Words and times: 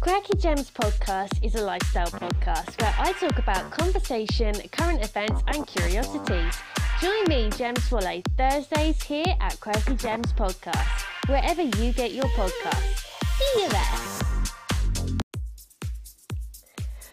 Quirky 0.00 0.38
Gems 0.38 0.70
podcast 0.70 1.44
is 1.44 1.56
a 1.56 1.62
lifestyle 1.62 2.06
podcast 2.06 2.80
where 2.80 2.94
I 2.98 3.12
talk 3.12 3.38
about 3.38 3.70
conversation, 3.70 4.54
current 4.72 5.04
events, 5.04 5.42
and 5.48 5.66
curiosities. 5.66 6.56
Join 7.02 7.24
me, 7.26 7.50
Gem 7.50 7.76
Swallow, 7.76 8.22
Thursdays 8.38 9.02
here 9.02 9.36
at 9.40 9.60
Quirky 9.60 9.96
Gems 9.96 10.32
podcast, 10.32 11.04
wherever 11.28 11.60
you 11.60 11.92
get 11.92 12.12
your 12.12 12.24
podcasts. 12.24 13.04
See 13.36 13.62
you 13.62 13.68
there. 13.68 14.20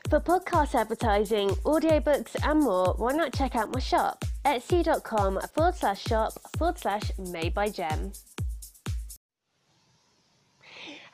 For 0.09 0.21
podcast 0.21 0.73
advertising, 0.73 1.49
audiobooks, 1.65 2.38
and 2.49 2.61
more, 2.61 2.93
why 2.93 3.11
not 3.11 3.33
check 3.33 3.57
out 3.57 3.73
my 3.73 3.81
shop, 3.81 4.23
etsy.com 4.45 5.41
forward 5.54 5.75
slash 5.75 6.01
shop 6.01 6.31
forward 6.57 6.77
slash 6.77 7.11
made 7.17 7.54
by 7.54 7.67
Gem. 7.67 8.13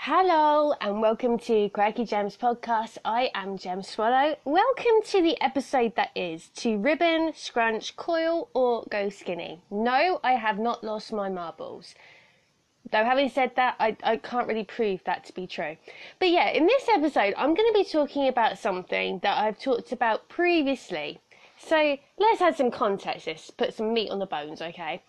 Hello 0.06 0.74
and 0.82 1.02
welcome 1.02 1.40
to 1.40 1.70
Quirky 1.70 2.04
Gems 2.04 2.36
podcast. 2.36 2.98
I 3.06 3.32
am 3.34 3.58
Gem 3.58 3.82
Swallow. 3.82 4.36
Welcome 4.44 5.02
to 5.06 5.22
the 5.22 5.42
episode 5.42 5.96
that 5.96 6.10
is 6.14 6.50
to 6.58 6.78
ribbon, 6.78 7.32
scrunch, 7.34 7.96
coil, 7.96 8.50
or 8.54 8.84
go 8.90 9.08
skinny. 9.08 9.62
No, 9.72 10.20
I 10.22 10.34
have 10.34 10.60
not 10.60 10.84
lost 10.84 11.14
my 11.14 11.30
marbles. 11.30 11.96
Though 12.92 13.06
having 13.06 13.30
said 13.30 13.56
that, 13.56 13.78
I, 13.80 13.96
I 14.04 14.18
can't 14.18 14.46
really 14.46 14.66
prove 14.66 15.02
that 15.06 15.24
to 15.24 15.34
be 15.34 15.48
true. 15.48 15.78
But 16.20 16.32
yeah, 16.32 16.50
in 16.50 16.66
this 16.66 16.90
episode, 16.90 17.34
I'm 17.38 17.54
going 17.54 17.72
to 17.74 17.80
be 17.80 17.90
talking 17.90 18.28
about 18.28 18.60
something 18.60 19.20
that 19.20 19.38
I've 19.38 19.58
talked 19.58 19.94
about 19.94 20.28
previously. 20.28 21.22
So 21.58 21.98
let's 22.18 22.42
add 22.42 22.58
some 22.58 22.72
context, 22.72 23.26
let's 23.26 23.52
put 23.52 23.74
some 23.74 23.94
meat 23.94 24.10
on 24.10 24.20
the 24.20 24.26
bones, 24.26 24.62
okay? 24.62 25.02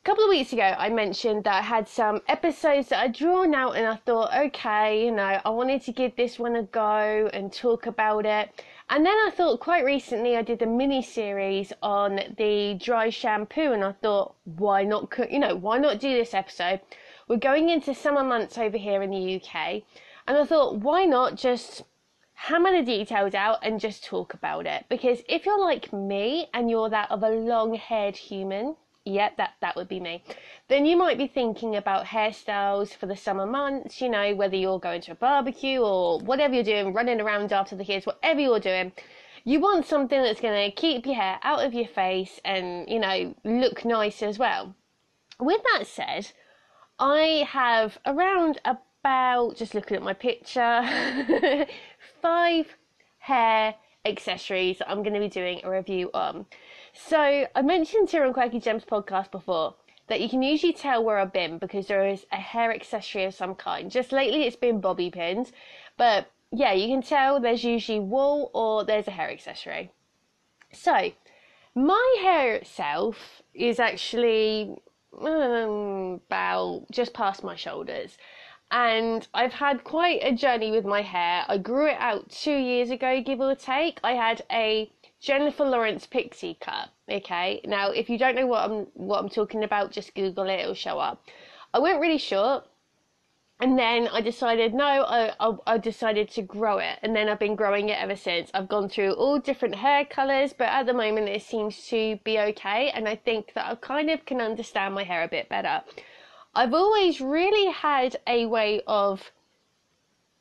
A 0.00 0.10
couple 0.10 0.24
of 0.24 0.30
weeks 0.30 0.52
ago, 0.52 0.74
I 0.78 0.88
mentioned 0.88 1.44
that 1.44 1.54
I 1.54 1.60
had 1.60 1.86
some 1.86 2.22
episodes 2.28 2.88
that 2.88 3.00
I'd 3.00 3.12
drawn 3.12 3.54
out, 3.54 3.76
and 3.76 3.86
I 3.86 3.96
thought, 3.96 4.34
okay, 4.34 5.04
you 5.04 5.10
know, 5.10 5.40
I 5.44 5.50
wanted 5.50 5.82
to 5.82 5.92
give 5.92 6.16
this 6.16 6.38
one 6.38 6.56
a 6.56 6.62
go 6.62 7.28
and 7.32 7.52
talk 7.52 7.84
about 7.84 8.24
it. 8.24 8.64
And 8.88 9.04
then 9.04 9.12
I 9.12 9.30
thought, 9.30 9.60
quite 9.60 9.84
recently, 9.84 10.36
I 10.36 10.42
did 10.42 10.62
a 10.62 10.66
mini 10.66 11.02
series 11.02 11.74
on 11.82 12.20
the 12.38 12.78
dry 12.80 13.10
shampoo, 13.10 13.72
and 13.72 13.84
I 13.84 13.92
thought, 13.92 14.34
why 14.44 14.84
not, 14.84 15.12
you 15.30 15.40
know, 15.40 15.56
why 15.56 15.78
not 15.78 16.00
do 16.00 16.14
this 16.14 16.32
episode? 16.32 16.80
We're 17.26 17.36
going 17.36 17.68
into 17.68 17.92
summer 17.92 18.24
months 18.24 18.56
over 18.56 18.78
here 18.78 19.02
in 19.02 19.10
the 19.10 19.36
UK, 19.36 19.82
and 20.26 20.38
I 20.38 20.44
thought, 20.44 20.76
why 20.76 21.04
not 21.04 21.34
just 21.34 21.82
hammer 22.32 22.70
the 22.70 22.82
details 22.82 23.34
out 23.34 23.58
and 23.62 23.80
just 23.80 24.04
talk 24.04 24.32
about 24.32 24.64
it? 24.64 24.86
Because 24.88 25.22
if 25.28 25.44
you're 25.44 25.60
like 25.60 25.92
me 25.92 26.48
and 26.54 26.70
you're 26.70 26.88
that 26.88 27.10
of 27.10 27.22
a 27.24 27.30
long 27.30 27.74
haired 27.74 28.16
human, 28.16 28.76
Yep, 29.08 29.38
that, 29.38 29.54
that 29.62 29.74
would 29.74 29.88
be 29.88 30.00
me. 30.00 30.22
Then 30.68 30.84
you 30.84 30.94
might 30.94 31.16
be 31.16 31.26
thinking 31.26 31.76
about 31.76 32.04
hairstyles 32.04 32.94
for 32.94 33.06
the 33.06 33.16
summer 33.16 33.46
months, 33.46 34.02
you 34.02 34.10
know, 34.10 34.34
whether 34.34 34.54
you're 34.54 34.78
going 34.78 35.00
to 35.02 35.12
a 35.12 35.14
barbecue 35.14 35.80
or 35.80 36.18
whatever 36.20 36.54
you're 36.54 36.62
doing, 36.62 36.92
running 36.92 37.18
around 37.18 37.50
after 37.50 37.74
the 37.74 37.86
kids, 37.86 38.04
whatever 38.04 38.40
you're 38.40 38.60
doing. 38.60 38.92
You 39.44 39.60
want 39.60 39.86
something 39.86 40.22
that's 40.22 40.42
going 40.42 40.70
to 40.70 40.76
keep 40.76 41.06
your 41.06 41.14
hair 41.14 41.38
out 41.42 41.64
of 41.64 41.72
your 41.72 41.88
face 41.88 42.38
and, 42.44 42.86
you 42.86 42.98
know, 42.98 43.34
look 43.44 43.86
nice 43.86 44.22
as 44.22 44.38
well. 44.38 44.74
With 45.40 45.62
that 45.72 45.86
said, 45.86 46.32
I 46.98 47.46
have 47.48 47.96
around 48.04 48.60
about, 48.66 49.56
just 49.56 49.74
looking 49.74 49.96
at 49.96 50.02
my 50.02 50.12
picture, 50.12 51.66
five 52.20 52.76
hair 53.20 53.74
accessories 54.08 54.78
that 54.78 54.90
I'm 54.90 55.02
going 55.02 55.14
to 55.14 55.20
be 55.20 55.28
doing 55.28 55.60
a 55.62 55.70
review 55.70 56.10
on. 56.14 56.46
So 56.92 57.46
I 57.54 57.62
mentioned 57.62 58.10
here 58.10 58.24
on 58.24 58.32
Quirky 58.32 58.60
Gems 58.60 58.84
podcast 58.84 59.30
before 59.30 59.74
that 60.08 60.20
you 60.20 60.28
can 60.28 60.42
usually 60.42 60.72
tell 60.72 61.04
where 61.04 61.18
I've 61.18 61.32
been 61.32 61.58
because 61.58 61.86
there 61.86 62.06
is 62.06 62.26
a 62.32 62.36
hair 62.36 62.72
accessory 62.72 63.24
of 63.24 63.34
some 63.34 63.54
kind. 63.54 63.90
Just 63.90 64.10
lately 64.10 64.44
it's 64.44 64.56
been 64.56 64.80
bobby 64.80 65.10
pins, 65.10 65.52
but 65.96 66.30
yeah, 66.50 66.72
you 66.72 66.88
can 66.88 67.02
tell 67.02 67.40
there's 67.40 67.64
usually 67.64 68.00
wool 68.00 68.50
or 68.54 68.84
there's 68.84 69.06
a 69.06 69.12
hair 69.12 69.30
accessory. 69.30 69.90
So 70.72 71.12
my 71.74 72.16
hair 72.20 72.54
itself 72.54 73.42
is 73.54 73.78
actually 73.78 74.76
um, 75.20 76.20
about 76.26 76.86
just 76.90 77.12
past 77.12 77.44
my 77.44 77.56
shoulders. 77.56 78.16
And 78.70 79.26
I've 79.32 79.54
had 79.54 79.82
quite 79.82 80.20
a 80.22 80.32
journey 80.32 80.70
with 80.70 80.84
my 80.84 81.02
hair. 81.02 81.44
I 81.48 81.56
grew 81.56 81.86
it 81.86 81.96
out 81.98 82.28
two 82.28 82.56
years 82.56 82.90
ago, 82.90 83.22
give 83.22 83.40
or 83.40 83.54
take. 83.54 83.98
I 84.04 84.12
had 84.12 84.42
a 84.52 84.90
Jennifer 85.20 85.64
Lawrence 85.64 86.06
pixie 86.06 86.58
cut. 86.60 86.90
Okay, 87.10 87.60
now 87.64 87.90
if 87.90 88.10
you 88.10 88.18
don't 88.18 88.36
know 88.36 88.46
what 88.46 88.70
I'm 88.70 88.86
what 88.94 89.18
I'm 89.18 89.28
talking 89.30 89.64
about, 89.64 89.90
just 89.90 90.14
Google 90.14 90.48
it; 90.48 90.60
it'll 90.60 90.74
show 90.74 90.98
up. 90.98 91.24
I 91.72 91.78
went 91.78 92.00
really 92.00 92.18
short, 92.18 92.66
and 93.58 93.78
then 93.78 94.06
I 94.08 94.20
decided 94.20 94.74
no, 94.74 94.84
I, 94.84 95.34
I, 95.40 95.56
I 95.66 95.78
decided 95.78 96.30
to 96.32 96.42
grow 96.42 96.78
it, 96.78 96.98
and 97.02 97.16
then 97.16 97.28
I've 97.28 97.40
been 97.40 97.56
growing 97.56 97.88
it 97.88 97.98
ever 97.98 98.16
since. 98.16 98.50
I've 98.54 98.68
gone 98.68 98.88
through 98.88 99.14
all 99.14 99.38
different 99.38 99.76
hair 99.76 100.04
colors, 100.04 100.52
but 100.52 100.68
at 100.68 100.86
the 100.86 100.94
moment 100.94 101.28
it 101.28 101.42
seems 101.42 101.86
to 101.88 102.18
be 102.22 102.38
okay, 102.38 102.90
and 102.90 103.08
I 103.08 103.16
think 103.16 103.54
that 103.54 103.66
I 103.66 103.74
kind 103.76 104.10
of 104.10 104.24
can 104.26 104.40
understand 104.40 104.94
my 104.94 105.04
hair 105.04 105.22
a 105.24 105.28
bit 105.28 105.48
better. 105.48 105.82
I've 106.54 106.74
always 106.74 107.20
really 107.20 107.70
had 107.70 108.16
a 108.26 108.46
way 108.46 108.82
of 108.86 109.32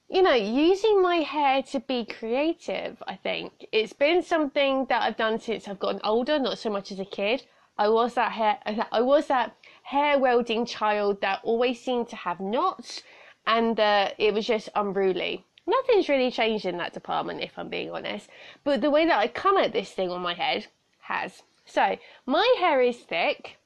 you 0.10 0.22
know, 0.22 0.34
using 0.34 1.02
my 1.02 1.18
hair 1.18 1.62
to 1.62 1.82
be 1.82 2.06
creative, 2.06 3.04
I 3.08 3.16
think. 3.16 3.66
It's 3.74 3.92
been 3.92 4.24
something 4.24 4.86
that 4.86 5.02
I've 5.02 5.18
done 5.18 5.38
since 5.40 5.68
I've 5.68 5.80
gotten 5.80 6.00
older, 6.04 6.40
not 6.40 6.58
so 6.58 6.70
much 6.70 6.92
as 6.94 7.00
a 7.00 7.06
kid. 7.06 7.44
I 7.78 7.90
was 7.90 8.14
that 8.14 8.32
hair, 8.32 8.58
I 8.92 9.02
was 9.02 9.28
that 9.28 9.56
hair 9.84 10.18
welding 10.18 10.66
child 10.66 11.22
that 11.22 11.42
always 11.44 11.82
seemed 11.82 12.08
to 12.10 12.16
have 12.16 12.40
knots 12.40 13.04
and 13.46 13.80
uh, 13.80 14.12
it 14.18 14.34
was 14.34 14.48
just 14.48 14.70
unruly. 14.76 15.46
Nothing's 15.66 16.10
really 16.10 16.32
changed 16.32 16.66
in 16.66 16.78
that 16.78 16.94
department, 16.94 17.42
if 17.42 17.58
I'm 17.58 17.70
being 17.70 17.92
honest. 17.92 18.30
But 18.64 18.82
the 18.82 18.90
way 18.90 19.06
that 19.06 19.20
I 19.20 19.28
come 19.28 19.58
at 19.58 19.74
this 19.74 19.92
thing 19.92 20.10
on 20.10 20.22
my 20.22 20.34
head 20.34 20.68
has. 21.02 21.44
So, 21.66 21.98
my 22.26 22.56
hair 22.60 22.82
is 22.82 22.98
thick, 22.98 23.58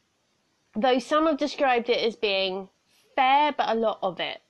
though 0.75 0.99
some 0.99 1.27
have 1.27 1.37
described 1.37 1.89
it 1.89 1.99
as 1.99 2.15
being 2.15 2.69
fair, 3.15 3.51
but 3.51 3.69
a 3.69 3.75
lot 3.75 3.99
of 4.01 4.19
it 4.19 4.41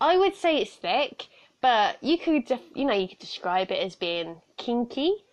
I 0.00 0.16
would 0.16 0.34
say 0.34 0.56
it's 0.56 0.74
thick, 0.76 1.26
but 1.60 2.02
you 2.02 2.16
could, 2.16 2.46
def- 2.46 2.74
you 2.74 2.86
know, 2.86 2.94
you 2.94 3.06
could 3.06 3.18
describe 3.18 3.70
it 3.70 3.84
as 3.84 3.96
being 3.96 4.40
kinky, 4.56 5.24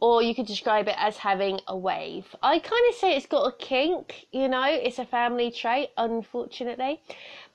or 0.00 0.22
you 0.22 0.34
could 0.34 0.46
describe 0.46 0.88
it 0.88 0.96
as 0.98 1.18
having 1.18 1.60
a 1.68 1.76
wave. 1.76 2.34
I 2.42 2.58
kind 2.58 2.82
of 2.88 2.96
say 2.96 3.16
it's 3.16 3.26
got 3.26 3.46
a 3.46 3.56
kink, 3.56 4.26
you 4.32 4.48
know, 4.48 4.64
it's 4.64 4.98
a 4.98 5.04
family 5.04 5.52
trait, 5.52 5.90
unfortunately. 5.96 7.00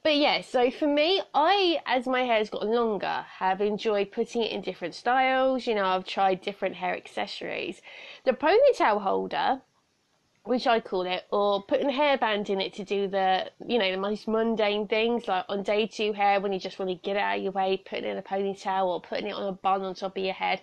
But 0.03 0.15
yeah, 0.15 0.39
so 0.39 0.71
for 0.71 0.87
me, 0.87 1.21
I, 1.33 1.81
as 1.85 2.07
my 2.07 2.21
hair's 2.21 2.49
gotten 2.49 2.71
longer, 2.71 3.25
have 3.39 3.59
enjoyed 3.59 4.13
putting 4.13 4.41
it 4.41 4.53
in 4.53 4.61
different 4.61 4.95
styles. 4.95 5.67
You 5.67 5.75
know, 5.75 5.85
I've 5.85 6.05
tried 6.05 6.39
different 6.39 6.75
hair 6.75 6.95
accessories. 6.95 7.81
The 8.23 8.31
ponytail 8.31 9.01
holder 9.01 9.61
which 10.45 10.67
I 10.67 10.79
call 10.79 11.03
it, 11.03 11.23
or 11.31 11.63
putting 11.63 11.89
a 11.89 11.93
hairband 11.93 12.49
in 12.49 12.59
it 12.59 12.73
to 12.73 12.83
do 12.83 13.07
the, 13.07 13.49
you 13.65 13.79
know, 13.79 13.89
the 13.91 13.97
most 13.97 14.27
mundane 14.27 14.87
things, 14.87 15.27
like 15.27 15.45
on 15.47 15.63
day 15.63 15.87
two 15.87 16.11
hair 16.13 16.41
when 16.41 16.51
you 16.51 16.59
just 16.59 16.79
want 16.79 16.89
to 16.89 16.95
get 16.95 17.15
it 17.15 17.19
out 17.19 17.37
of 17.37 17.43
your 17.43 17.53
way, 17.53 17.81
putting 17.85 18.05
in 18.05 18.17
a 18.17 18.21
ponytail 18.21 18.85
or 18.85 19.01
putting 19.01 19.27
it 19.27 19.33
on 19.33 19.47
a 19.47 19.53
bun 19.53 19.81
on 19.83 19.95
top 19.95 20.17
of 20.17 20.23
your 20.23 20.33
head. 20.33 20.61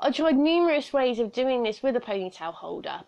I 0.00 0.10
tried 0.10 0.36
numerous 0.36 0.92
ways 0.92 1.18
of 1.18 1.32
doing 1.32 1.62
this 1.62 1.82
with 1.82 1.96
a 1.96 2.00
ponytail 2.00 2.52
holder, 2.54 3.02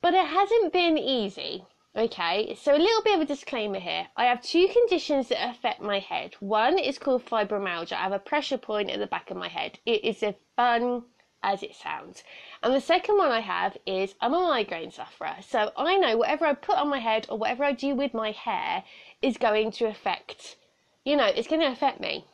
but 0.00 0.14
it 0.14 0.26
hasn't 0.26 0.72
been 0.72 0.96
easy. 0.96 1.64
Okay, 1.94 2.54
so 2.54 2.74
a 2.74 2.78
little 2.78 3.02
bit 3.02 3.16
of 3.16 3.20
a 3.20 3.26
disclaimer 3.26 3.78
here. 3.78 4.06
I 4.16 4.24
have 4.24 4.42
two 4.42 4.66
conditions 4.68 5.28
that 5.28 5.50
affect 5.50 5.82
my 5.82 5.98
head. 5.98 6.34
One 6.40 6.78
is 6.78 6.98
called 6.98 7.26
fibromyalgia. 7.26 7.92
I 7.92 8.04
have 8.04 8.12
a 8.12 8.18
pressure 8.18 8.56
point 8.56 8.90
at 8.90 8.98
the 8.98 9.06
back 9.06 9.30
of 9.30 9.36
my 9.36 9.48
head. 9.48 9.78
It 9.84 10.02
is 10.04 10.22
as 10.22 10.34
fun 10.56 11.02
as 11.42 11.62
it 11.62 11.74
sounds. 11.74 12.22
And 12.62 12.72
the 12.72 12.80
second 12.80 13.18
one 13.18 13.32
I 13.32 13.40
have 13.40 13.76
is 13.86 14.14
I'm 14.20 14.34
a 14.34 14.40
migraine 14.40 14.92
sufferer. 14.92 15.36
So 15.40 15.72
I 15.76 15.96
know 15.96 16.16
whatever 16.16 16.46
I 16.46 16.54
put 16.54 16.76
on 16.76 16.88
my 16.88 17.00
head 17.00 17.26
or 17.28 17.36
whatever 17.36 17.64
I 17.64 17.72
do 17.72 17.94
with 17.94 18.14
my 18.14 18.30
hair 18.30 18.84
is 19.20 19.36
going 19.36 19.72
to 19.72 19.86
affect, 19.86 20.56
you 21.04 21.16
know, 21.16 21.26
it's 21.26 21.48
going 21.48 21.60
to 21.60 21.72
affect 21.72 22.00
me. 22.00 22.24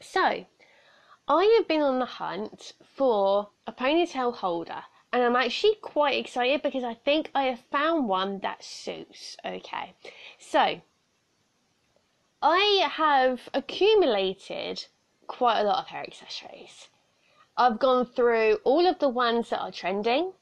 So 0.00 0.46
I 1.28 1.56
have 1.56 1.68
been 1.68 1.82
on 1.82 2.00
the 2.00 2.06
hunt 2.06 2.72
for 2.94 3.50
a 3.66 3.72
ponytail 3.72 4.34
holder. 4.34 4.82
And 5.12 5.22
I'm 5.22 5.36
actually 5.36 5.76
quite 5.80 6.18
excited 6.18 6.62
because 6.62 6.82
I 6.84 6.94
think 6.94 7.30
I 7.34 7.44
have 7.44 7.60
found 7.70 8.08
one 8.08 8.40
that 8.40 8.64
suits. 8.64 9.36
Okay. 9.44 9.94
So 10.38 10.82
I 12.42 12.88
have 12.90 13.48
accumulated 13.54 14.86
quite 15.28 15.60
a 15.60 15.64
lot 15.64 15.78
of 15.78 15.86
hair 15.86 16.02
accessories. 16.02 16.88
I've 17.56 17.78
gone 17.78 18.06
through 18.06 18.58
all 18.64 18.86
of 18.86 18.98
the 18.98 19.08
ones 19.08 19.50
that 19.50 19.60
are 19.60 19.72
trending 19.72 20.32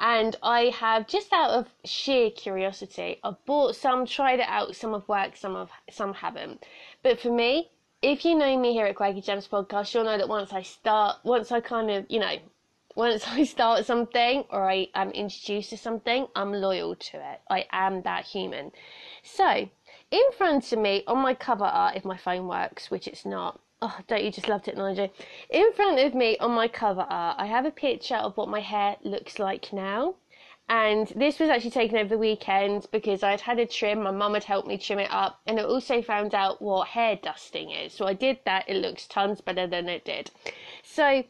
and 0.00 0.36
I 0.42 0.66
have 0.66 1.08
just 1.08 1.32
out 1.32 1.50
of 1.50 1.68
sheer 1.84 2.30
curiosity, 2.30 3.18
I've 3.24 3.44
bought 3.44 3.74
some, 3.74 4.06
tried 4.06 4.38
it 4.38 4.48
out, 4.48 4.76
some 4.76 4.92
have 4.92 5.08
worked, 5.08 5.38
some 5.38 5.54
have 5.54 5.70
some 5.90 6.14
haven't. 6.14 6.64
But 7.02 7.20
for 7.20 7.30
me, 7.30 7.70
if 8.00 8.24
you 8.24 8.36
know 8.36 8.56
me 8.56 8.72
here 8.72 8.86
at 8.86 8.94
Quirky 8.94 9.20
Gems 9.20 9.48
podcast, 9.48 9.92
you'll 9.92 10.04
know 10.04 10.16
that 10.16 10.28
once 10.28 10.52
I 10.52 10.62
start, 10.62 11.16
once 11.24 11.50
I 11.50 11.60
kind 11.60 11.90
of, 11.90 12.06
you 12.08 12.20
know, 12.20 12.36
once 12.94 13.26
I 13.28 13.42
start 13.42 13.86
something 13.86 14.44
or 14.50 14.70
I 14.70 14.88
am 14.94 15.10
introduced 15.10 15.70
to 15.70 15.76
something, 15.76 16.28
I'm 16.36 16.52
loyal 16.52 16.94
to 16.94 17.32
it. 17.32 17.40
I 17.50 17.66
am 17.72 18.02
that 18.02 18.24
human. 18.24 18.70
So, 19.24 19.68
in 20.12 20.32
front 20.36 20.72
of 20.72 20.78
me 20.78 21.02
on 21.08 21.18
my 21.18 21.34
cover 21.34 21.64
art, 21.64 21.96
if 21.96 22.04
my 22.04 22.16
phone 22.16 22.46
works, 22.46 22.88
which 22.88 23.08
it's 23.08 23.26
not, 23.26 23.60
Oh, 23.80 23.96
don't 24.08 24.24
you 24.24 24.32
just 24.32 24.48
love 24.48 24.62
technology? 24.62 25.12
In 25.50 25.72
front 25.72 26.00
of 26.00 26.12
me 26.12 26.36
on 26.38 26.50
my 26.50 26.66
cover 26.66 27.06
art, 27.08 27.36
I 27.38 27.46
have 27.46 27.64
a 27.64 27.70
picture 27.70 28.16
of 28.16 28.36
what 28.36 28.48
my 28.48 28.60
hair 28.60 28.96
looks 29.04 29.38
like 29.38 29.72
now. 29.72 30.16
And 30.68 31.06
this 31.14 31.38
was 31.38 31.48
actually 31.48 31.70
taken 31.70 31.96
over 31.96 32.08
the 32.08 32.18
weekend 32.18 32.88
because 32.90 33.22
I'd 33.22 33.40
had 33.40 33.58
a 33.58 33.66
trim, 33.66 34.02
my 34.02 34.10
mum 34.10 34.34
had 34.34 34.44
helped 34.44 34.68
me 34.68 34.78
trim 34.78 34.98
it 34.98 35.10
up, 35.12 35.40
and 35.46 35.60
I 35.60 35.62
also 35.62 36.02
found 36.02 36.34
out 36.34 36.60
what 36.60 36.88
hair 36.88 37.16
dusting 37.16 37.70
is. 37.70 37.92
So 37.92 38.06
I 38.06 38.14
did 38.14 38.40
that, 38.44 38.68
it 38.68 38.76
looks 38.76 39.06
tons 39.06 39.40
better 39.40 39.66
than 39.66 39.88
it 39.88 40.04
did. 40.04 40.30
So 40.82 41.24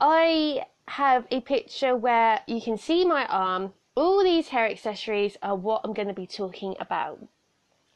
I 0.00 0.64
have 0.86 1.26
a 1.30 1.40
picture 1.40 1.96
where 1.96 2.40
you 2.46 2.62
can 2.62 2.78
see 2.78 3.04
my 3.04 3.26
arm. 3.26 3.74
All 3.96 4.22
these 4.22 4.48
hair 4.48 4.66
accessories 4.70 5.36
are 5.42 5.56
what 5.56 5.82
I'm 5.84 5.92
going 5.92 6.08
to 6.08 6.14
be 6.14 6.26
talking 6.26 6.74
about. 6.80 7.18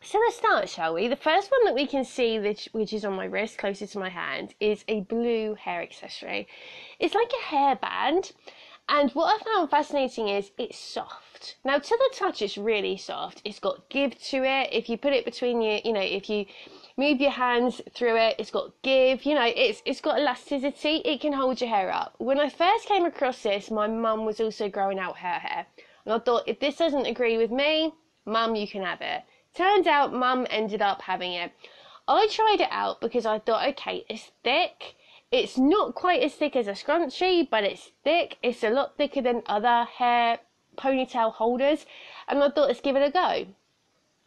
So 0.07 0.19
let's 0.19 0.37
start, 0.37 0.69
shall 0.69 0.93
we? 0.93 1.09
The 1.09 1.17
first 1.17 1.51
one 1.51 1.65
that 1.65 1.75
we 1.75 1.87
can 1.87 2.05
see, 2.05 2.39
which, 2.39 2.69
which 2.73 2.93
is 2.93 3.07
on 3.07 3.15
my 3.15 3.25
wrist, 3.25 3.57
closer 3.57 3.87
to 3.87 3.99
my 3.99 4.11
hand, 4.11 4.55
is 4.61 4.85
a 4.87 5.01
blue 5.01 5.55
hair 5.55 5.81
accessory. 5.81 6.47
It's 6.99 7.15
like 7.15 7.33
a 7.33 7.55
hairband, 7.55 8.33
and 8.87 9.11
what 9.13 9.35
I 9.35 9.43
found 9.43 9.71
fascinating 9.71 10.29
is 10.29 10.51
it's 10.59 10.79
soft. 10.79 11.57
Now, 11.65 11.79
to 11.79 11.89
the 11.89 12.15
touch, 12.15 12.43
it's 12.43 12.59
really 12.59 12.99
soft. 12.99 13.41
It's 13.47 13.59
got 13.59 13.89
give 13.89 14.21
to 14.25 14.45
it. 14.45 14.69
If 14.73 14.91
you 14.91 14.99
put 14.99 15.15
it 15.15 15.25
between 15.25 15.63
your, 15.63 15.81
you 15.83 15.95
know, 15.95 16.03
if 16.03 16.29
you 16.29 16.45
move 16.99 17.19
your 17.19 17.31
hands 17.31 17.81
through 17.95 18.19
it, 18.19 18.37
it's 18.39 18.51
got 18.51 18.73
give. 18.83 19.25
You 19.25 19.37
know, 19.37 19.51
it's 19.57 19.81
it's 19.87 20.03
got 20.03 20.19
elasticity. 20.19 20.97
It 21.07 21.23
can 21.23 21.33
hold 21.33 21.63
your 21.63 21.71
hair 21.71 21.91
up. 21.91 22.15
When 22.19 22.39
I 22.39 22.51
first 22.51 22.87
came 22.87 23.07
across 23.07 23.43
this, 23.43 23.71
my 23.71 23.87
mum 23.87 24.27
was 24.27 24.39
also 24.39 24.69
growing 24.69 24.99
out 24.99 25.17
her 25.17 25.39
hair, 25.39 25.67
and 26.05 26.13
I 26.13 26.19
thought 26.19 26.47
if 26.47 26.61
this 26.61 26.77
doesn't 26.77 27.07
agree 27.07 27.39
with 27.39 27.51
me, 27.51 27.95
mum, 28.27 28.55
you 28.55 28.69
can 28.69 28.83
have 28.83 29.01
it. 29.01 29.23
Turns 29.55 29.87
out 29.87 30.13
mum 30.13 30.47
ended 30.51 30.83
up 30.83 31.03
having 31.03 31.33
it. 31.33 31.53
I 32.09 32.27
tried 32.29 32.61
it 32.61 32.69
out 32.71 33.01
because 33.01 33.25
I 33.25 33.39
thought, 33.39 33.69
okay, 33.69 34.05
it's 34.09 34.33
thick. 34.43 34.97
It's 35.31 35.57
not 35.57 35.95
quite 35.95 36.23
as 36.23 36.35
thick 36.35 36.57
as 36.57 36.67
a 36.67 36.73
scrunchie, 36.73 37.49
but 37.49 37.65
it's 37.65 37.93
thick. 38.03 38.37
It's 38.43 38.65
a 38.65 38.71
lot 38.71 38.97
thicker 38.97 39.23
than 39.23 39.43
other 39.47 39.85
hair 39.85 40.41
ponytail 40.77 41.33
holders. 41.33 41.87
And 42.29 42.43
I 42.43 42.51
thought, 42.51 42.69
let's 42.69 42.81
give 42.81 42.97
it 42.97 43.09
a 43.09 43.11
go. 43.11 43.47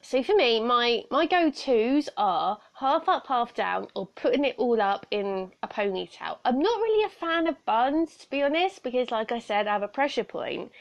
So 0.02 0.24
for 0.24 0.36
me, 0.36 0.62
my, 0.62 1.04
my 1.12 1.26
go-tos 1.26 2.08
are 2.16 2.60
half 2.76 3.10
up, 3.10 3.28
half 3.28 3.54
down, 3.54 3.88
or 3.96 4.08
putting 4.08 4.46
it 4.46 4.56
all 4.58 4.80
up 4.80 5.06
in 5.12 5.52
a 5.62 5.68
ponytail. 5.68 6.38
I'm 6.46 6.60
not 6.60 6.80
really 6.80 7.04
a 7.04 7.10
fan 7.10 7.48
of 7.48 7.66
buns, 7.66 8.16
to 8.18 8.30
be 8.30 8.44
honest, 8.44 8.84
because 8.84 9.12
like 9.12 9.32
I 9.32 9.40
said, 9.40 9.68
I 9.68 9.74
have 9.74 9.84
a 9.84 9.88
pressure 9.88 10.24
point. 10.24 10.72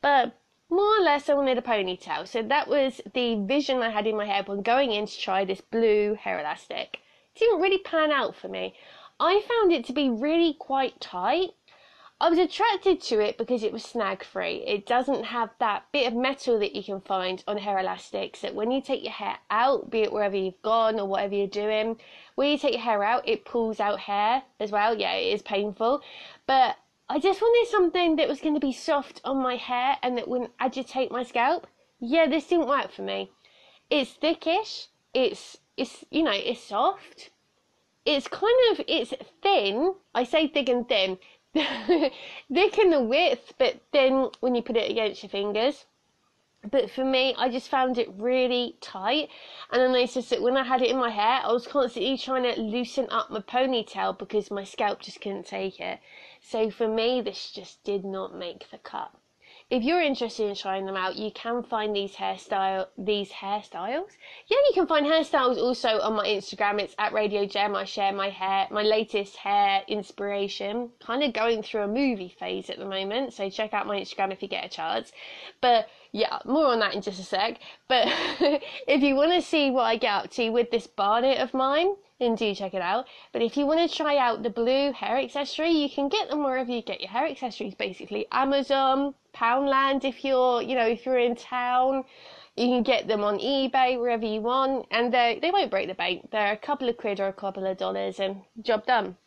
But 0.00 0.38
more 0.68 0.98
or 0.98 1.02
less 1.02 1.28
I 1.28 1.34
wanted 1.34 1.58
a 1.58 1.62
ponytail. 1.62 2.26
So 2.26 2.42
that 2.42 2.68
was 2.68 3.00
the 3.14 3.36
vision 3.46 3.82
I 3.82 3.90
had 3.90 4.06
in 4.06 4.16
my 4.16 4.26
head 4.26 4.48
when 4.48 4.62
going 4.62 4.92
in 4.92 5.06
to 5.06 5.18
try 5.18 5.44
this 5.44 5.60
blue 5.60 6.14
hair 6.14 6.40
elastic. 6.40 7.00
It 7.34 7.40
didn't 7.40 7.60
really 7.60 7.78
pan 7.78 8.10
out 8.10 8.34
for 8.34 8.48
me. 8.48 8.74
I 9.20 9.42
found 9.48 9.72
it 9.72 9.84
to 9.86 9.92
be 9.92 10.10
really 10.10 10.54
quite 10.54 11.00
tight. 11.00 11.50
I 12.18 12.30
was 12.30 12.38
attracted 12.38 13.02
to 13.02 13.20
it 13.20 13.36
because 13.36 13.62
it 13.62 13.72
was 13.72 13.84
snag 13.84 14.24
free. 14.24 14.64
It 14.66 14.86
doesn't 14.86 15.24
have 15.24 15.50
that 15.58 15.84
bit 15.92 16.06
of 16.06 16.14
metal 16.14 16.58
that 16.60 16.74
you 16.74 16.82
can 16.82 17.02
find 17.02 17.44
on 17.46 17.58
hair 17.58 17.78
elastics 17.78 18.40
that 18.40 18.54
when 18.54 18.70
you 18.70 18.80
take 18.80 19.02
your 19.02 19.12
hair 19.12 19.36
out, 19.50 19.90
be 19.90 20.00
it 20.00 20.12
wherever 20.12 20.34
you've 20.34 20.62
gone 20.62 20.98
or 20.98 21.06
whatever 21.06 21.34
you're 21.34 21.46
doing, 21.46 22.00
when 22.34 22.50
you 22.50 22.56
take 22.56 22.72
your 22.72 22.82
hair 22.82 23.04
out, 23.04 23.28
it 23.28 23.44
pulls 23.44 23.80
out 23.80 24.00
hair 24.00 24.42
as 24.58 24.72
well. 24.72 24.96
Yeah, 24.96 25.12
it 25.12 25.34
is 25.34 25.42
painful. 25.42 26.00
But 26.46 26.76
I 27.08 27.20
just 27.20 27.40
wanted 27.40 27.70
something 27.70 28.16
that 28.16 28.28
was 28.28 28.40
going 28.40 28.54
to 28.54 28.60
be 28.60 28.72
soft 28.72 29.20
on 29.24 29.40
my 29.40 29.54
hair 29.54 29.96
and 30.02 30.18
that 30.18 30.26
wouldn't 30.26 30.52
agitate 30.58 31.12
my 31.12 31.22
scalp. 31.22 31.68
Yeah, 32.00 32.26
this 32.26 32.48
didn't 32.48 32.66
work 32.66 32.90
for 32.90 33.02
me. 33.02 33.30
It's 33.90 34.14
thickish. 34.14 34.88
It's 35.14 35.58
it's 35.76 36.04
you 36.10 36.24
know 36.24 36.32
it's 36.32 36.60
soft. 36.60 37.30
It's 38.04 38.26
kind 38.26 38.58
of 38.72 38.84
it's 38.88 39.14
thin. 39.40 39.94
I 40.14 40.24
say 40.24 40.48
thick 40.48 40.68
and 40.68 40.88
thin. 40.88 41.18
thick 41.54 42.78
in 42.78 42.90
the 42.90 43.02
width, 43.02 43.54
but 43.56 43.80
thin 43.92 44.30
when 44.40 44.56
you 44.56 44.62
put 44.62 44.76
it 44.76 44.90
against 44.90 45.22
your 45.22 45.30
fingers. 45.30 45.86
But 46.68 46.90
for 46.90 47.04
me, 47.04 47.34
I 47.36 47.48
just 47.48 47.68
found 47.68 47.98
it 47.98 48.08
really 48.16 48.76
tight. 48.80 49.28
And 49.70 49.82
I 49.82 49.86
noticed 49.88 50.30
that 50.30 50.42
when 50.42 50.56
I 50.56 50.64
had 50.64 50.82
it 50.82 50.90
in 50.90 50.98
my 50.98 51.10
hair, 51.10 51.40
I 51.44 51.52
was 51.52 51.66
constantly 51.66 52.16
trying 52.18 52.42
to 52.42 52.60
loosen 52.60 53.06
up 53.10 53.30
my 53.30 53.40
ponytail 53.40 54.18
because 54.18 54.50
my 54.50 54.64
scalp 54.64 55.00
just 55.00 55.20
couldn't 55.20 55.46
take 55.46 55.78
it. 55.80 56.00
So 56.40 56.70
for 56.70 56.88
me, 56.88 57.20
this 57.20 57.50
just 57.50 57.84
did 57.84 58.04
not 58.04 58.34
make 58.34 58.70
the 58.70 58.78
cut. 58.78 59.12
If 59.68 59.82
you're 59.82 60.00
interested 60.00 60.48
in 60.48 60.54
trying 60.54 60.86
them 60.86 60.96
out, 60.96 61.16
you 61.16 61.32
can 61.32 61.64
find 61.64 61.94
these 61.94 62.14
hairstyle 62.14 62.86
these 62.96 63.32
hairstyles. 63.32 64.10
Yeah, 64.46 64.58
you 64.68 64.70
can 64.72 64.86
find 64.86 65.04
hairstyles 65.04 65.56
also 65.56 66.00
on 66.00 66.14
my 66.14 66.24
Instagram. 66.24 66.80
It's 66.80 66.94
at 67.00 67.12
Radio 67.12 67.46
Gem. 67.46 67.74
I 67.74 67.84
share 67.84 68.12
my 68.12 68.30
hair, 68.30 68.68
my 68.70 68.82
latest 68.82 69.34
hair 69.34 69.82
inspiration. 69.88 70.90
Kind 71.00 71.24
of 71.24 71.32
going 71.32 71.64
through 71.64 71.82
a 71.82 71.88
movie 71.88 72.32
phase 72.38 72.70
at 72.70 72.78
the 72.78 72.84
moment, 72.84 73.32
so 73.32 73.50
check 73.50 73.74
out 73.74 73.88
my 73.88 74.00
Instagram 74.00 74.32
if 74.32 74.40
you 74.40 74.46
get 74.46 74.64
a 74.64 74.68
chance. 74.68 75.10
But 75.60 75.88
yeah, 76.12 76.38
more 76.44 76.66
on 76.66 76.78
that 76.78 76.94
in 76.94 77.02
just 77.02 77.18
a 77.18 77.24
sec. 77.24 77.58
But 77.88 78.06
if 78.86 79.02
you 79.02 79.16
want 79.16 79.32
to 79.32 79.42
see 79.42 79.72
what 79.72 79.82
I 79.82 79.96
get 79.96 80.12
up 80.12 80.30
to 80.32 80.50
with 80.50 80.70
this 80.70 80.86
barnet 80.86 81.38
of 81.38 81.52
mine, 81.52 81.96
then 82.18 82.34
do 82.34 82.54
check 82.54 82.74
it 82.74 82.82
out. 82.82 83.06
But 83.32 83.42
if 83.42 83.56
you 83.56 83.66
want 83.66 83.88
to 83.88 83.96
try 83.96 84.16
out 84.16 84.42
the 84.42 84.50
blue 84.50 84.92
hair 84.92 85.18
accessory, 85.18 85.70
you 85.70 85.88
can 85.88 86.08
get 86.08 86.30
them 86.30 86.44
wherever 86.44 86.70
you 86.70 86.82
get 86.82 87.00
your 87.00 87.10
hair 87.10 87.26
accessories, 87.26 87.74
basically. 87.74 88.26
Amazon, 88.32 89.14
Poundland 89.34 90.04
if 90.04 90.24
you're, 90.24 90.62
you 90.62 90.74
know, 90.74 90.86
if 90.86 91.04
you're 91.04 91.18
in 91.18 91.36
town. 91.36 92.04
You 92.56 92.68
can 92.68 92.82
get 92.82 93.06
them 93.06 93.22
on 93.22 93.38
eBay, 93.38 94.00
wherever 94.00 94.24
you 94.24 94.40
want, 94.40 94.86
and 94.90 95.12
they 95.12 95.38
they 95.42 95.50
won't 95.50 95.70
break 95.70 95.88
the 95.88 95.94
bank. 95.94 96.30
They're 96.30 96.54
a 96.54 96.56
couple 96.56 96.88
of 96.88 96.96
quid 96.96 97.20
or 97.20 97.28
a 97.28 97.32
couple 97.34 97.66
of 97.66 97.76
dollars, 97.76 98.18
and 98.18 98.44
job 98.62 98.86
done. 98.86 99.18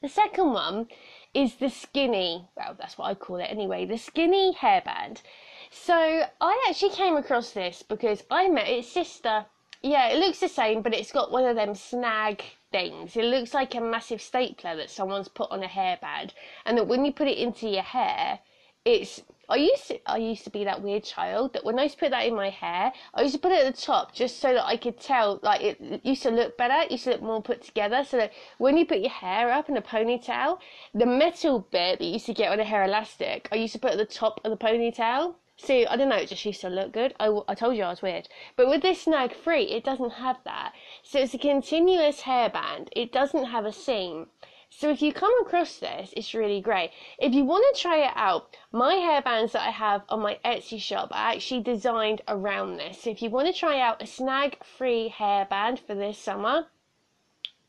The 0.00 0.08
second 0.08 0.52
one 0.52 0.86
is 1.34 1.56
the 1.56 1.68
skinny, 1.68 2.48
well, 2.56 2.74
that's 2.78 2.96
what 2.96 3.10
I 3.10 3.14
call 3.14 3.36
it 3.36 3.50
anyway, 3.50 3.84
the 3.84 3.98
skinny 3.98 4.54
hairband. 4.54 5.22
So 5.70 6.22
I 6.40 6.66
actually 6.68 6.92
came 6.92 7.16
across 7.16 7.50
this 7.50 7.82
because 7.82 8.22
I 8.30 8.48
met 8.48 8.68
its 8.68 8.88
sister 8.88 9.46
yeah, 9.82 10.08
it 10.08 10.18
looks 10.18 10.40
the 10.40 10.48
same, 10.48 10.82
but 10.82 10.94
it's 10.94 11.12
got 11.12 11.30
one 11.30 11.44
of 11.44 11.56
them 11.56 11.74
snag 11.74 12.42
things. 12.72 13.16
It 13.16 13.24
looks 13.24 13.54
like 13.54 13.74
a 13.74 13.80
massive 13.80 14.20
stapler 14.20 14.76
that 14.76 14.90
someone's 14.90 15.28
put 15.28 15.50
on 15.50 15.62
a 15.62 15.68
hairband, 15.68 16.30
and 16.64 16.76
that 16.78 16.86
when 16.86 17.04
you 17.04 17.12
put 17.12 17.28
it 17.28 17.38
into 17.38 17.68
your 17.68 17.82
hair, 17.82 18.40
it's. 18.84 19.22
I 19.48 19.56
used 19.56 19.86
to, 19.86 20.10
I 20.10 20.16
used 20.16 20.42
to 20.42 20.50
be 20.50 20.64
that 20.64 20.82
weird 20.82 21.04
child 21.04 21.52
that 21.52 21.64
when 21.64 21.78
I 21.78 21.84
used 21.84 21.94
to 21.94 22.00
put 22.00 22.10
that 22.10 22.26
in 22.26 22.34
my 22.34 22.50
hair, 22.50 22.92
I 23.14 23.22
used 23.22 23.36
to 23.36 23.40
put 23.40 23.52
it 23.52 23.64
at 23.64 23.76
the 23.76 23.80
top 23.80 24.12
just 24.12 24.40
so 24.40 24.52
that 24.54 24.66
I 24.66 24.76
could 24.76 24.98
tell, 24.98 25.38
like 25.44 25.60
it 25.62 26.00
used 26.04 26.24
to 26.24 26.32
look 26.32 26.56
better, 26.56 26.74
it 26.82 26.90
used 26.90 27.04
to 27.04 27.10
look 27.10 27.22
more 27.22 27.40
put 27.40 27.62
together. 27.62 28.02
So 28.02 28.16
that 28.16 28.32
when 28.58 28.76
you 28.76 28.84
put 28.84 28.98
your 28.98 29.10
hair 29.10 29.52
up 29.52 29.68
in 29.68 29.76
a 29.76 29.82
ponytail, 29.82 30.58
the 30.94 31.06
metal 31.06 31.60
bit 31.70 32.00
that 32.00 32.04
you 32.04 32.14
used 32.14 32.26
to 32.26 32.34
get 32.34 32.50
on 32.50 32.58
a 32.58 32.64
hair 32.64 32.82
elastic, 32.82 33.48
I 33.52 33.54
used 33.54 33.74
to 33.74 33.78
put 33.78 33.92
at 33.92 33.98
the 33.98 34.04
top 34.04 34.40
of 34.42 34.50
the 34.50 34.56
ponytail. 34.56 35.36
See, 35.58 35.86
I 35.86 35.96
don't 35.96 36.10
know, 36.10 36.16
it 36.16 36.28
just 36.28 36.44
used 36.44 36.60
to 36.60 36.68
look 36.68 36.92
good. 36.92 37.14
I, 37.18 37.34
I 37.48 37.54
told 37.54 37.76
you 37.76 37.84
I 37.84 37.88
was 37.88 38.02
weird. 38.02 38.28
But 38.56 38.68
with 38.68 38.82
this 38.82 39.02
snag 39.02 39.34
free, 39.34 39.64
it 39.64 39.84
doesn't 39.84 40.12
have 40.12 40.36
that. 40.44 40.74
So 41.02 41.18
it's 41.18 41.32
a 41.32 41.38
continuous 41.38 42.22
hairband. 42.22 42.88
It 42.92 43.10
doesn't 43.10 43.46
have 43.46 43.64
a 43.64 43.72
seam. 43.72 44.26
So 44.68 44.90
if 44.90 45.00
you 45.00 45.12
come 45.14 45.32
across 45.40 45.78
this, 45.78 46.12
it's 46.14 46.34
really 46.34 46.60
great. 46.60 46.90
If 47.18 47.32
you 47.32 47.44
want 47.44 47.64
to 47.74 47.80
try 47.80 48.04
it 48.04 48.12
out, 48.14 48.54
my 48.70 48.96
hairbands 48.96 49.52
that 49.52 49.66
I 49.66 49.70
have 49.70 50.02
on 50.10 50.20
my 50.20 50.38
Etsy 50.44 50.78
shop 50.78 51.08
are 51.12 51.32
actually 51.32 51.62
designed 51.62 52.20
around 52.28 52.76
this. 52.76 53.00
So 53.00 53.10
if 53.10 53.22
you 53.22 53.30
want 53.30 53.46
to 53.46 53.58
try 53.58 53.80
out 53.80 54.02
a 54.02 54.06
snag 54.06 54.62
free 54.62 55.08
hairband 55.16 55.78
for 55.78 55.94
this 55.94 56.18
summer, 56.18 56.66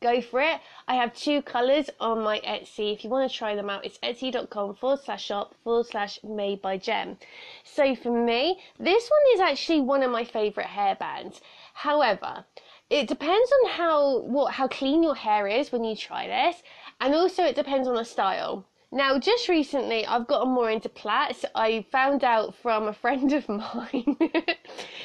go 0.00 0.20
for 0.20 0.40
it. 0.40 0.60
I 0.86 0.94
have 0.94 1.14
two 1.14 1.42
colours 1.42 1.90
on 2.00 2.22
my 2.22 2.40
Etsy. 2.40 2.92
If 2.92 3.04
you 3.04 3.10
want 3.10 3.30
to 3.30 3.36
try 3.36 3.54
them 3.54 3.70
out, 3.70 3.84
it's 3.84 3.98
etsy.com 3.98 4.74
forward 4.76 5.00
slash 5.04 5.24
shop 5.24 5.54
forward 5.64 5.86
slash 5.86 6.18
made 6.22 6.62
by 6.62 6.78
gem. 6.78 7.18
So 7.64 7.94
for 7.94 8.12
me, 8.12 8.60
this 8.78 9.08
one 9.08 9.20
is 9.34 9.40
actually 9.40 9.80
one 9.80 10.02
of 10.02 10.10
my 10.10 10.24
favourite 10.24 10.70
hairbands. 10.70 11.40
However, 11.74 12.44
it 12.90 13.06
depends 13.06 13.52
on 13.52 13.70
how 13.70 14.18
what 14.20 14.54
how 14.54 14.68
clean 14.68 15.02
your 15.02 15.14
hair 15.14 15.46
is 15.46 15.70
when 15.70 15.84
you 15.84 15.94
try 15.94 16.26
this, 16.26 16.62
and 17.00 17.14
also 17.14 17.44
it 17.44 17.54
depends 17.54 17.86
on 17.86 17.96
the 17.96 18.04
style. 18.04 18.64
Now, 18.90 19.18
just 19.18 19.48
recently, 19.48 20.06
I've 20.06 20.26
gotten 20.26 20.48
more 20.48 20.70
into 20.70 20.88
plaits. 20.88 21.44
I 21.54 21.84
found 21.92 22.24
out 22.24 22.54
from 22.54 22.88
a 22.88 22.94
friend 22.94 23.30
of 23.34 23.46
mine. 23.48 24.16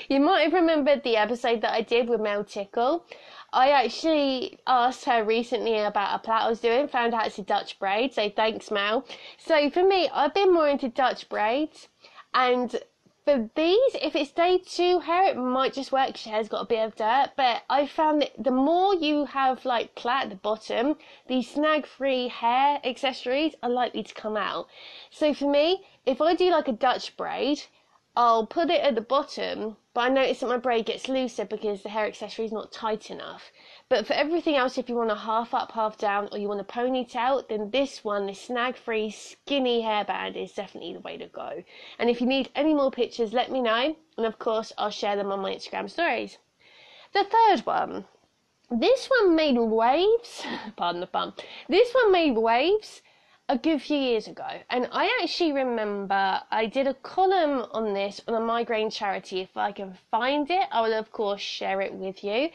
you 0.10 0.22
might 0.22 0.44
have 0.44 0.54
remembered 0.54 1.04
the 1.04 1.18
episode 1.18 1.62
that 1.62 1.74
I 1.74 1.82
did 1.82 2.08
with 2.08 2.22
Mel 2.22 2.46
Tickle. 2.46 3.06
I 3.52 3.70
actually 3.70 4.58
asked 4.66 5.04
her 5.06 5.24
recently 5.24 5.78
about 5.78 6.16
a 6.16 6.20
plait 6.20 6.44
I 6.44 6.50
was 6.50 6.62
doing, 6.62 6.88
found 6.88 7.14
out 7.14 7.28
it's 7.28 7.38
a 7.38 7.44
Dutch 7.44 7.78
braid, 7.78 8.14
so 8.14 8.30
thanks 8.30 8.72
Mel. 8.72 9.06
So 9.38 9.70
for 9.70 9.84
me, 9.84 10.10
I've 10.10 10.34
been 10.34 10.54
more 10.54 10.70
into 10.70 10.88
Dutch 10.88 11.28
braids, 11.28 11.90
and 12.34 12.76
for 13.26 13.50
these, 13.56 13.96
if 14.02 14.16
it's 14.16 14.32
day 14.32 14.58
two 14.58 15.00
hair, 15.00 15.30
it 15.30 15.38
might 15.38 15.74
just 15.74 15.92
work 15.92 16.08
because 16.08 16.26
your 16.26 16.36
hair's 16.36 16.50
got 16.50 16.62
a 16.62 16.66
bit 16.66 16.84
of 16.86 16.96
dirt. 16.96 17.32
But 17.38 17.64
I 17.70 17.88
found 17.88 18.22
that 18.22 18.44
the 18.44 18.52
more 18.52 18.94
you 18.94 19.26
have 19.26 19.64
like 19.66 19.96
plait 19.96 20.24
at 20.24 20.30
the 20.30 20.36
bottom, 20.36 20.98
these 21.28 21.50
snag-free 21.50 22.28
hair 22.28 22.80
accessories 22.84 23.56
are 23.64 23.70
likely 23.70 24.04
to 24.04 24.14
come 24.14 24.36
out. 24.36 24.68
So 25.10 25.34
for 25.34 25.50
me, 25.50 25.86
if 26.06 26.20
I 26.20 26.36
do 26.36 26.50
like 26.52 26.68
a 26.68 26.74
Dutch 26.74 27.16
braid, 27.16 27.64
I'll 28.16 28.46
put 28.46 28.70
it 28.70 28.82
at 28.82 28.94
the 28.94 29.02
bottom, 29.02 29.78
but 29.94 30.02
I 30.02 30.10
notice 30.10 30.42
that 30.42 30.48
my 30.48 30.58
braid 30.58 30.86
gets 30.86 31.08
looser 31.08 31.46
because 31.46 31.82
the 31.82 31.90
hair 31.90 32.06
accessory 32.06 32.46
is 32.46 32.52
not 32.52 32.72
tight 32.72 33.10
enough. 33.10 33.52
But 33.94 34.08
for 34.08 34.14
everything 34.14 34.56
else, 34.56 34.80
if 34.80 34.90
you 34.90 34.96
want 34.96 35.12
a 35.12 35.16
half 35.16 35.54
up, 35.54 35.74
half 35.74 36.00
down, 36.00 36.28
or 36.32 36.40
you 36.40 36.48
want 36.48 36.60
a 36.60 36.64
ponytail, 36.64 37.48
then 37.48 37.70
this 37.70 38.04
one, 38.04 38.26
this 38.26 38.42
snag 38.42 38.76
free 38.76 39.12
skinny 39.12 39.84
hairband, 39.84 40.36
is 40.36 40.52
definitely 40.54 40.94
the 40.94 41.00
way 41.02 41.16
to 41.16 41.28
go. 41.28 41.64
And 42.00 42.10
if 42.10 42.20
you 42.20 42.26
need 42.26 42.50
any 42.56 42.74
more 42.74 42.90
pictures, 42.90 43.34
let 43.34 43.52
me 43.52 43.62
know. 43.62 43.96
And 44.18 44.26
of 44.26 44.40
course, 44.40 44.74
I'll 44.80 44.90
share 44.90 45.16
them 45.16 45.32
on 45.32 45.42
my 45.42 45.54
Instagram 45.54 45.92
stories. 45.92 46.40
The 47.14 47.24
third 47.24 47.68
one. 47.68 48.06
This 48.72 49.06
one 49.20 49.36
made 49.36 49.60
waves. 49.60 50.44
Pardon 50.76 51.02
the 51.02 51.06
pun. 51.06 51.34
This 51.70 51.94
one 51.94 52.12
made 52.12 52.36
waves 52.36 53.04
a 53.50 53.58
good 53.58 53.82
few 53.82 53.98
years 53.98 54.28
ago, 54.28 54.48
and 54.70 54.88
I 54.92 55.20
actually 55.22 55.52
remember 55.52 56.42
I 56.50 56.66
did 56.66 56.88
a 56.88 56.94
column 56.94 57.68
on 57.72 57.94
this 57.94 58.22
on 58.28 58.36
a 58.36 58.40
migraine 58.40 58.90
charity. 58.90 59.42
If 59.42 59.58
I 59.58 59.74
can 59.74 59.98
find 60.10 60.50
it, 60.50 60.68
I 60.72 60.82
will 60.82 60.94
of 60.94 61.12
course 61.12 61.42
share 61.42 61.82
it 61.82 61.94
with 61.94 62.24
you. 62.24 62.50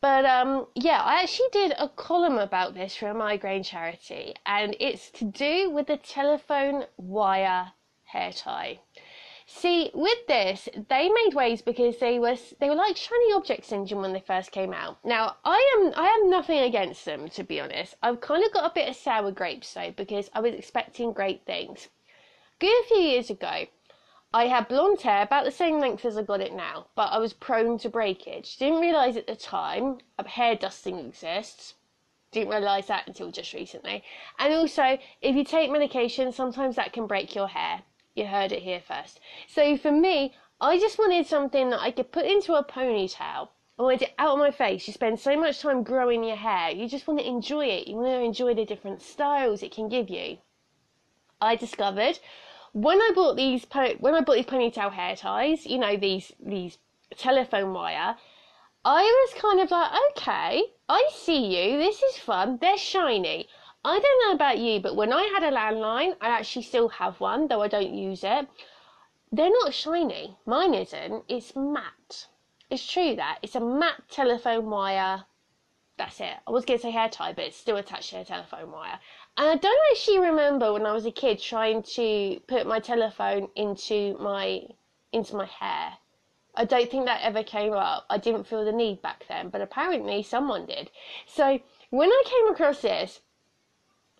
But 0.00 0.24
um, 0.24 0.66
yeah, 0.74 1.02
I 1.02 1.22
actually 1.22 1.50
did 1.52 1.74
a 1.78 1.88
column 1.88 2.38
about 2.38 2.72
this 2.74 2.96
for 2.96 3.08
a 3.08 3.14
migraine 3.14 3.62
charity, 3.62 4.34
and 4.46 4.74
it's 4.80 5.10
to 5.12 5.24
do 5.24 5.70
with 5.70 5.88
the 5.88 5.98
telephone 5.98 6.86
wire 6.96 7.72
hair 8.04 8.32
tie. 8.32 8.80
See, 9.46 9.90
with 9.92 10.26
this, 10.26 10.68
they 10.88 11.08
made 11.08 11.34
waves 11.34 11.60
because 11.60 11.98
they 11.98 12.18
were 12.18 12.36
they 12.60 12.68
were 12.70 12.76
like 12.76 12.96
shiny 12.96 13.32
object 13.34 13.66
syndrome 13.66 14.00
when 14.00 14.12
they 14.12 14.20
first 14.20 14.52
came 14.52 14.72
out. 14.72 15.04
Now, 15.04 15.36
I 15.44 15.58
am 15.76 15.92
I 15.96 16.06
have 16.06 16.30
nothing 16.30 16.60
against 16.60 17.04
them 17.04 17.28
to 17.30 17.42
be 17.42 17.60
honest. 17.60 17.96
I've 18.02 18.20
kind 18.20 18.44
of 18.44 18.52
got 18.52 18.70
a 18.70 18.74
bit 18.74 18.88
of 18.88 18.96
sour 18.96 19.32
grapes 19.32 19.74
though 19.74 19.90
because 19.90 20.30
I 20.32 20.40
was 20.40 20.54
expecting 20.54 21.12
great 21.12 21.44
things. 21.44 21.88
Good 22.58 22.84
few 22.86 22.98
years 22.98 23.28
ago, 23.28 23.66
I 24.32 24.46
had 24.46 24.68
blonde 24.68 25.00
hair 25.00 25.22
about 25.22 25.44
the 25.44 25.50
same 25.50 25.80
length 25.80 26.04
as 26.04 26.16
I 26.16 26.22
got 26.22 26.40
it 26.40 26.54
now, 26.54 26.86
but 26.94 27.10
I 27.10 27.18
was 27.18 27.32
prone 27.32 27.78
to 27.78 27.88
breakage. 27.88 28.56
Didn't 28.58 28.80
realise 28.80 29.16
at 29.16 29.26
the 29.26 29.34
time 29.34 29.98
uh, 30.20 30.22
hair 30.22 30.54
dusting 30.54 31.00
exists. 31.00 31.74
Didn't 32.30 32.50
realise 32.50 32.86
that 32.86 33.08
until 33.08 33.32
just 33.32 33.52
recently. 33.54 34.04
And 34.38 34.54
also, 34.54 34.98
if 35.20 35.34
you 35.34 35.42
take 35.42 35.72
medication, 35.72 36.30
sometimes 36.30 36.76
that 36.76 36.92
can 36.92 37.08
break 37.08 37.34
your 37.34 37.48
hair. 37.48 37.82
You 38.14 38.26
heard 38.26 38.52
it 38.52 38.62
here 38.62 38.80
first. 38.80 39.18
So 39.48 39.76
for 39.76 39.90
me, 39.90 40.32
I 40.60 40.78
just 40.78 40.96
wanted 40.96 41.26
something 41.26 41.70
that 41.70 41.80
I 41.80 41.90
could 41.90 42.12
put 42.12 42.24
into 42.24 42.54
a 42.54 42.62
ponytail. 42.62 43.48
I 43.80 43.82
wanted 43.82 44.02
it 44.02 44.14
out 44.16 44.34
of 44.34 44.38
my 44.38 44.52
face. 44.52 44.86
You 44.86 44.92
spend 44.92 45.18
so 45.18 45.36
much 45.36 45.58
time 45.58 45.82
growing 45.82 46.22
your 46.22 46.36
hair. 46.36 46.70
You 46.70 46.88
just 46.88 47.08
want 47.08 47.18
to 47.18 47.26
enjoy 47.26 47.66
it. 47.66 47.88
You 47.88 47.96
want 47.96 48.06
to 48.06 48.22
enjoy 48.22 48.54
the 48.54 48.64
different 48.64 49.02
styles 49.02 49.64
it 49.64 49.72
can 49.72 49.88
give 49.88 50.08
you. 50.08 50.38
I 51.40 51.56
discovered 51.56 52.20
when 52.72 53.00
I 53.00 53.10
bought 53.14 53.36
these 53.36 53.66
when 53.98 54.14
I 54.14 54.20
bought 54.20 54.34
these 54.34 54.46
ponytail 54.46 54.92
hair 54.92 55.16
ties, 55.16 55.66
you 55.66 55.78
know 55.78 55.96
these 55.96 56.32
these 56.38 56.78
telephone 57.16 57.72
wire, 57.72 58.16
I 58.84 59.02
was 59.02 59.40
kind 59.40 59.60
of 59.60 59.70
like, 59.70 59.90
okay, 60.10 60.62
I 60.88 61.10
see 61.12 61.46
you. 61.46 61.78
This 61.78 62.02
is 62.02 62.16
fun. 62.18 62.58
They're 62.60 62.78
shiny. 62.78 63.48
I 63.84 63.98
don't 63.98 64.28
know 64.28 64.34
about 64.34 64.58
you, 64.58 64.80
but 64.80 64.96
when 64.96 65.12
I 65.12 65.24
had 65.34 65.42
a 65.42 65.54
landline, 65.54 66.14
I 66.20 66.28
actually 66.28 66.62
still 66.62 66.88
have 66.88 67.20
one, 67.20 67.48
though 67.48 67.62
I 67.62 67.68
don't 67.68 67.94
use 67.94 68.24
it. 68.24 68.48
They're 69.32 69.50
not 69.50 69.74
shiny. 69.74 70.36
Mine 70.46 70.74
isn't. 70.74 71.24
It's 71.28 71.54
matte. 71.56 72.26
It's 72.70 72.86
true 72.86 73.16
that. 73.16 73.38
It's 73.42 73.54
a 73.54 73.60
matte 73.60 74.02
telephone 74.10 74.70
wire. 74.70 75.24
That's 75.96 76.20
it. 76.20 76.36
I 76.46 76.50
was 76.50 76.64
going 76.64 76.78
to 76.78 76.82
say 76.82 76.90
hair 76.90 77.08
tie, 77.08 77.32
but 77.32 77.44
it's 77.44 77.56
still 77.56 77.76
attached 77.76 78.10
to 78.10 78.20
a 78.20 78.24
telephone 78.24 78.70
wire. 78.70 78.98
And 79.36 79.48
I 79.48 79.54
don't 79.56 79.80
actually 79.90 80.18
remember 80.18 80.72
when 80.72 80.86
I 80.86 80.92
was 80.92 81.06
a 81.06 81.10
kid 81.10 81.40
trying 81.40 81.82
to 81.94 82.40
put 82.46 82.66
my 82.66 82.78
telephone 82.78 83.48
into 83.54 84.16
my 84.18 84.62
into 85.12 85.36
my 85.36 85.46
hair. 85.46 85.98
I 86.54 86.64
don't 86.64 86.90
think 86.90 87.06
that 87.06 87.22
ever 87.22 87.42
came 87.42 87.72
up. 87.72 88.06
I 88.10 88.18
didn't 88.18 88.44
feel 88.44 88.64
the 88.64 88.72
need 88.72 89.00
back 89.02 89.24
then, 89.28 89.48
but 89.48 89.60
apparently 89.60 90.22
someone 90.22 90.66
did. 90.66 90.90
So 91.26 91.60
when 91.90 92.10
I 92.10 92.22
came 92.26 92.48
across 92.48 92.82
this, 92.82 93.20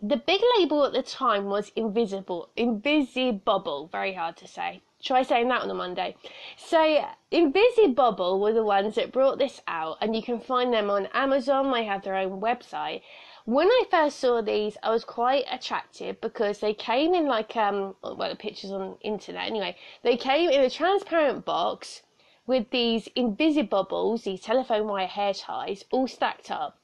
the 0.02 0.16
big 0.16 0.40
label 0.58 0.84
at 0.84 0.92
the 0.92 1.02
time 1.02 1.46
was 1.46 1.72
invisible, 1.76 2.48
Invisibobble. 2.56 3.90
Very 3.90 4.14
hard 4.14 4.36
to 4.38 4.48
say. 4.48 4.80
Try 5.02 5.22
saying 5.22 5.48
that 5.48 5.62
on 5.62 5.70
a 5.70 5.74
Monday. 5.74 6.16
So, 6.56 7.06
Invisibobble 7.32 8.38
were 8.38 8.52
the 8.52 8.64
ones 8.64 8.94
that 8.96 9.12
brought 9.12 9.38
this 9.38 9.60
out, 9.66 9.98
and 10.00 10.14
you 10.14 10.22
can 10.22 10.40
find 10.40 10.72
them 10.72 10.90
on 10.90 11.06
Amazon. 11.14 11.72
They 11.72 11.84
have 11.84 12.02
their 12.02 12.16
own 12.16 12.40
website. 12.40 13.02
When 13.44 13.68
I 13.68 13.84
first 13.90 14.18
saw 14.20 14.42
these, 14.42 14.76
I 14.82 14.90
was 14.90 15.04
quite 15.04 15.44
attracted 15.50 16.20
because 16.20 16.60
they 16.60 16.74
came 16.74 17.14
in 17.14 17.26
like 17.26 17.56
um, 17.56 17.96
well, 18.02 18.16
the 18.16 18.36
pictures 18.36 18.70
on 18.70 18.96
internet 19.00 19.46
anyway. 19.46 19.76
They 20.02 20.16
came 20.16 20.50
in 20.50 20.60
a 20.60 20.70
transparent 20.70 21.44
box 21.44 22.02
with 22.46 22.70
these 22.70 23.08
Invisibobbles, 23.16 24.24
these 24.24 24.42
telephone 24.42 24.86
wire 24.86 25.06
hair 25.06 25.34
ties, 25.34 25.84
all 25.90 26.06
stacked 26.06 26.50
up. 26.50 26.78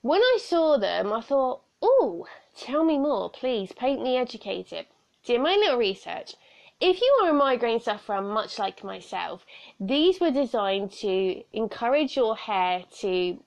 When 0.00 0.20
I 0.20 0.38
saw 0.40 0.78
them, 0.78 1.12
I 1.12 1.20
thought, 1.20 1.60
oh, 1.82 2.26
Tell 2.58 2.82
me 2.82 2.98
more, 2.98 3.30
please. 3.30 3.70
Paint 3.70 4.02
me 4.02 4.16
educated. 4.16 4.86
Did 5.22 5.40
my 5.40 5.54
little 5.54 5.78
research. 5.78 6.34
If 6.80 7.00
you 7.00 7.18
are 7.22 7.30
a 7.30 7.34
migraine 7.34 7.80
sufferer, 7.80 8.22
much 8.22 8.56
like 8.56 8.84
myself, 8.84 9.44
these 9.80 10.20
were 10.20 10.30
designed 10.30 10.92
to 10.92 11.42
encourage 11.52 12.16
your 12.16 12.36
hair 12.36 12.84
to 13.00 13.42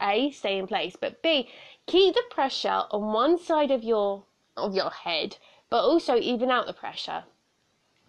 A, 0.00 0.30
stay 0.30 0.58
in 0.58 0.66
place, 0.66 0.94
but 0.94 1.22
B, 1.22 1.48
keep 1.86 2.14
the 2.14 2.22
pressure 2.28 2.84
on 2.90 3.14
one 3.14 3.38
side 3.38 3.70
of 3.70 3.82
your 3.82 4.24
of 4.58 4.74
your 4.74 4.90
head, 4.90 5.38
but 5.70 5.84
also 5.84 6.16
even 6.16 6.50
out 6.50 6.66
the 6.66 6.74
pressure. 6.74 7.24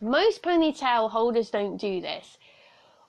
Most 0.01 0.43
ponytail 0.43 1.11
holders 1.11 1.49
don't 1.49 1.77
do 1.77 2.01
this. 2.01 2.37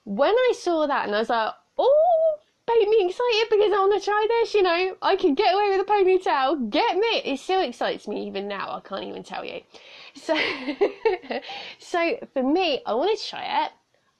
When 0.04 0.34
I 0.34 0.52
saw 0.54 0.86
that 0.86 1.06
and 1.06 1.16
I 1.16 1.18
was 1.18 1.28
like, 1.28 1.54
oh 1.76 2.38
made 2.68 2.88
me 2.88 3.06
excited 3.06 3.48
because 3.50 3.72
I 3.72 3.78
want 3.78 4.00
to 4.00 4.04
try 4.04 4.26
this. 4.28 4.54
You 4.54 4.62
know, 4.62 4.96
I 5.02 5.16
can 5.16 5.34
get 5.34 5.54
away 5.54 5.70
with 5.70 5.88
a 5.88 5.90
ponytail. 5.90 6.70
Get 6.70 6.96
me! 6.96 7.22
It 7.24 7.40
still 7.40 7.62
excites 7.62 8.06
me 8.06 8.26
even 8.26 8.46
now. 8.46 8.70
I 8.76 8.80
can't 8.80 9.04
even 9.04 9.22
tell 9.22 9.44
you. 9.44 9.60
So, 10.14 10.36
so 11.78 12.18
for 12.32 12.42
me, 12.42 12.82
I 12.86 12.94
wanted 12.94 13.18
to 13.18 13.28
try 13.28 13.64
it. 13.64 13.72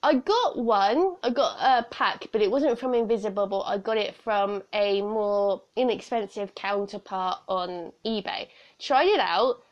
I 0.03 0.15
got 0.15 0.59
one. 0.59 1.17
I 1.23 1.31
got 1.31 1.57
a 1.61 1.85
pack, 1.91 2.29
but 2.31 2.41
it 2.41 2.51
wasn't 2.51 2.79
from 2.79 2.93
Invisibobble. 2.93 3.65
I 3.67 3.79
got 3.79 3.97
it 3.97 4.15
from 4.15 4.63
a 4.73 5.03
more 5.03 5.63
inexpensive 5.75 6.55
counterpart 6.55 7.39
on 7.49 7.93
eBay. 8.07 8.49
Tried 8.79 9.09
it 9.09 9.21
out. 9.21 9.63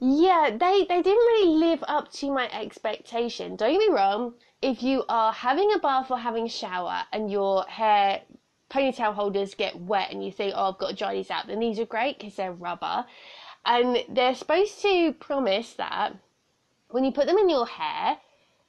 Yeah, 0.00 0.50
they 0.50 0.86
they 0.88 1.02
didn't 1.02 1.26
really 1.26 1.56
live 1.58 1.84
up 1.88 2.10
to 2.12 2.30
my 2.32 2.48
expectation. 2.52 3.56
Don't 3.56 3.72
get 3.72 3.80
me 3.80 3.94
wrong 3.94 4.34
if 4.62 4.82
you 4.82 5.04
are 5.08 5.32
having 5.32 5.72
a 5.72 5.78
bath 5.78 6.10
or 6.10 6.18
having 6.18 6.46
a 6.46 6.48
shower 6.48 7.02
and 7.12 7.30
your 7.30 7.64
hair 7.64 8.22
ponytail 8.70 9.14
holders 9.14 9.54
get 9.54 9.78
wet 9.80 10.10
and 10.10 10.24
you 10.24 10.30
think, 10.30 10.52
oh, 10.56 10.70
I've 10.70 10.78
got 10.78 10.90
to 10.90 10.96
dry 10.96 11.14
these 11.14 11.30
out, 11.30 11.46
then 11.46 11.60
these 11.60 11.78
are 11.78 11.86
great 11.86 12.18
because 12.18 12.36
they're 12.36 12.52
rubber. 12.52 13.06
And 13.70 14.02
they're 14.08 14.34
supposed 14.34 14.80
to 14.80 15.12
promise 15.12 15.74
that 15.74 16.14
when 16.88 17.04
you 17.04 17.12
put 17.12 17.26
them 17.26 17.36
in 17.36 17.50
your 17.50 17.66
hair, 17.66 18.16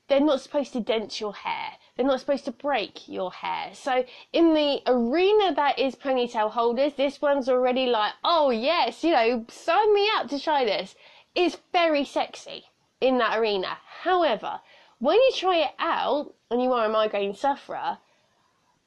they're 0.09 0.19
not 0.19 0.41
supposed 0.41 0.73
to 0.73 0.81
dent 0.81 1.21
your 1.21 1.33
hair. 1.33 1.77
They're 1.95 2.05
not 2.05 2.19
supposed 2.19 2.43
to 2.45 2.51
break 2.51 3.07
your 3.07 3.31
hair. 3.31 3.73
So 3.73 4.03
in 4.33 4.53
the 4.53 4.81
arena 4.85 5.55
that 5.55 5.79
is 5.79 5.95
ponytail 5.95 6.51
holders, 6.51 6.95
this 6.95 7.21
one's 7.21 7.47
already 7.47 7.85
like, 7.85 8.11
oh 8.25 8.49
yes, 8.49 9.01
you 9.01 9.11
know, 9.11 9.45
sign 9.47 9.93
me 9.93 10.09
up 10.15 10.27
to 10.29 10.39
try 10.39 10.65
this. 10.65 10.95
It's 11.33 11.61
very 11.71 12.03
sexy 12.03 12.65
in 12.99 13.19
that 13.19 13.37
arena. 13.37 13.77
However, 14.01 14.59
when 14.99 15.15
you 15.15 15.31
try 15.33 15.59
it 15.59 15.75
out 15.79 16.33
and 16.51 16.61
you 16.61 16.73
are 16.73 16.87
a 16.87 16.89
migraine 16.89 17.35
sufferer, 17.35 17.99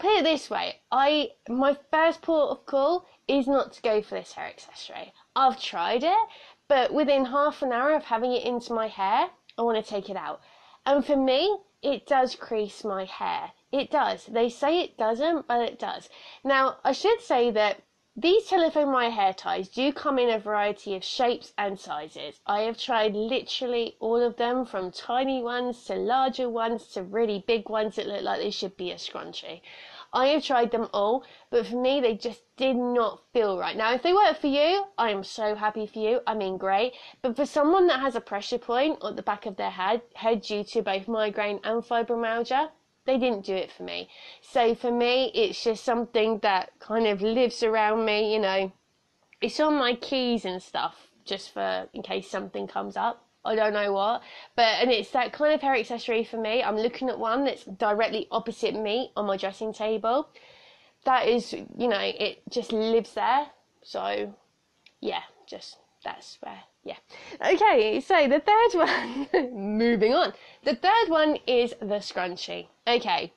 put 0.03 0.19
it 0.19 0.25
this 0.25 0.51
way: 0.51 0.81
I 0.91 1.31
my 1.49 1.77
first 1.93 2.23
port 2.23 2.51
of 2.51 2.67
call 2.67 3.07
is 3.29 3.47
not 3.47 3.73
to 3.73 3.83
go 3.83 4.03
for 4.03 4.17
this 4.17 4.33
hair 4.33 4.47
accessory. 4.47 5.13
I've 5.37 5.63
tried 5.63 6.03
it, 6.03 6.29
but 6.67 6.93
within 6.93 7.27
half 7.27 7.63
an 7.63 7.71
hour 7.73 7.95
of 7.95 8.05
having 8.05 8.33
it 8.33 8.45
into 8.45 8.73
my 8.73 8.89
hair, 8.89 9.31
I 9.57 9.63
want 9.63 9.83
to 9.83 9.89
take 9.89 10.11
it 10.11 10.17
out. 10.17 10.41
And 10.85 11.07
for 11.07 11.17
me, 11.17 11.57
it 11.83 12.05
does 12.05 12.35
crease 12.35 12.83
my 12.83 13.05
hair. 13.05 13.53
It 13.71 13.93
does. 13.93 14.27
They 14.27 14.49
say 14.49 14.81
it 14.81 14.99
doesn't, 14.99 15.47
but 15.47 15.61
it 15.61 15.79
does. 15.79 16.09
Now, 16.43 16.79
I 16.83 16.91
should 16.91 17.21
say 17.21 17.53
that 17.53 17.83
these 18.15 18.47
telephone 18.49 18.93
wire 18.93 19.11
hair 19.11 19.33
ties 19.33 19.71
do 19.71 19.91
come 19.91 20.19
in 20.19 20.29
a 20.29 20.39
variety 20.39 20.95
of 20.95 21.03
shapes 21.03 21.55
and 21.57 21.81
sizes. 21.81 22.41
I 22.47 22.61
have 22.63 22.77
tried 22.77 23.15
literally 23.15 23.97
all 24.01 24.21
of 24.21 24.37
them 24.37 24.67
from 24.67 24.91
tiny 24.91 25.43
ones 25.43 25.85
to 25.85 25.95
larger 25.95 26.49
ones 26.51 26.89
to 26.89 27.03
really 27.03 27.43
big 27.47 27.71
ones 27.71 27.97
that 27.97 28.07
look 28.07 28.23
like 28.23 28.41
they 28.41 28.51
should 28.51 28.77
be 28.77 28.91
a 28.91 28.97
scrunchie. 28.97 29.63
I 30.13 30.27
have 30.27 30.45
tried 30.45 30.71
them 30.71 30.89
all, 30.93 31.25
but 31.51 31.67
for 31.67 31.77
me, 31.77 32.01
they 32.01 32.15
just 32.15 32.43
did 32.57 32.77
not 32.77 33.23
feel 33.33 33.59
right. 33.59 33.77
Now, 33.77 33.95
if 33.95 34.03
they 34.03 34.13
work 34.13 34.39
for 34.39 34.47
you, 34.47 34.85
I 34.99 35.11
am 35.11 35.25
so 35.25 35.55
happy 35.55 35.87
for 35.87 35.99
you. 35.99 36.21
I 36.27 36.35
mean, 36.35 36.59
great. 36.59 36.93
But 37.23 37.35
for 37.37 37.47
someone 37.47 37.87
that 37.87 38.01
has 38.01 38.15
a 38.15 38.21
pressure 38.21 38.59
point 38.59 38.99
at 39.03 39.17
the 39.17 39.23
back 39.23 39.47
of 39.47 39.57
their 39.57 39.71
head, 39.71 40.03
head 40.15 40.43
due 40.43 40.65
to 40.65 40.83
both 40.83 41.09
migraine 41.09 41.61
and 41.65 41.83
fibromyalgia, 41.83 42.71
they 43.07 43.19
didn't 43.19 43.47
do 43.47 43.55
it 43.55 43.73
for 43.73 43.85
me. 43.85 44.09
So 44.43 44.75
for 44.75 44.93
me, 44.93 45.33
it's 45.35 45.65
just 45.65 45.83
something 45.83 46.39
that 46.41 46.79
kind 46.79 47.07
of 47.07 47.23
lives 47.23 47.63
around 47.63 48.05
me, 48.05 48.33
you 48.33 48.39
know. 48.39 48.73
It's 49.41 49.59
on 49.59 49.75
my 49.75 49.95
keys 49.95 50.45
and 50.45 50.63
stuff, 50.63 51.09
just 51.25 51.53
for 51.53 51.89
in 51.93 52.03
case 52.03 52.31
something 52.31 52.67
comes 52.67 52.97
up. 52.97 53.22
I 53.45 53.57
don't 53.57 53.73
know 53.73 53.93
what, 53.93 54.23
but 54.55 54.81
and 54.81 54.91
it's 54.91 55.11
that 55.11 55.33
kind 55.33 55.53
of 55.53 55.61
hair 55.61 55.75
accessory 55.75 56.23
for 56.25 56.37
me. 56.37 56.63
I'm 56.63 56.77
looking 56.77 57.09
at 57.09 57.19
one 57.19 57.45
that's 57.45 57.65
directly 57.65 58.29
opposite 58.31 58.75
me 58.75 59.11
on 59.17 59.27
my 59.27 59.37
dressing 59.37 59.73
table. 59.73 60.29
That 61.05 61.27
is, 61.27 61.53
you 61.53 61.89
know, 61.89 61.99
it 62.01 62.43
just 62.49 62.73
lives 62.73 63.15
there. 63.15 63.49
So, 63.83 64.33
yeah, 65.01 65.23
just 65.47 65.79
that's 66.05 66.39
where, 66.41 66.61
yeah. 66.85 66.97
Okay, 67.45 68.01
so 68.01 68.29
the 68.29 68.41
third 68.41 69.29
one, 69.33 69.77
moving 69.77 70.15
on. 70.15 70.33
The 70.65 70.77
third 70.77 71.09
one 71.09 71.39
is 71.47 71.75
the 71.81 72.01
scrunchie. 72.01 72.69
Okay. 72.87 73.33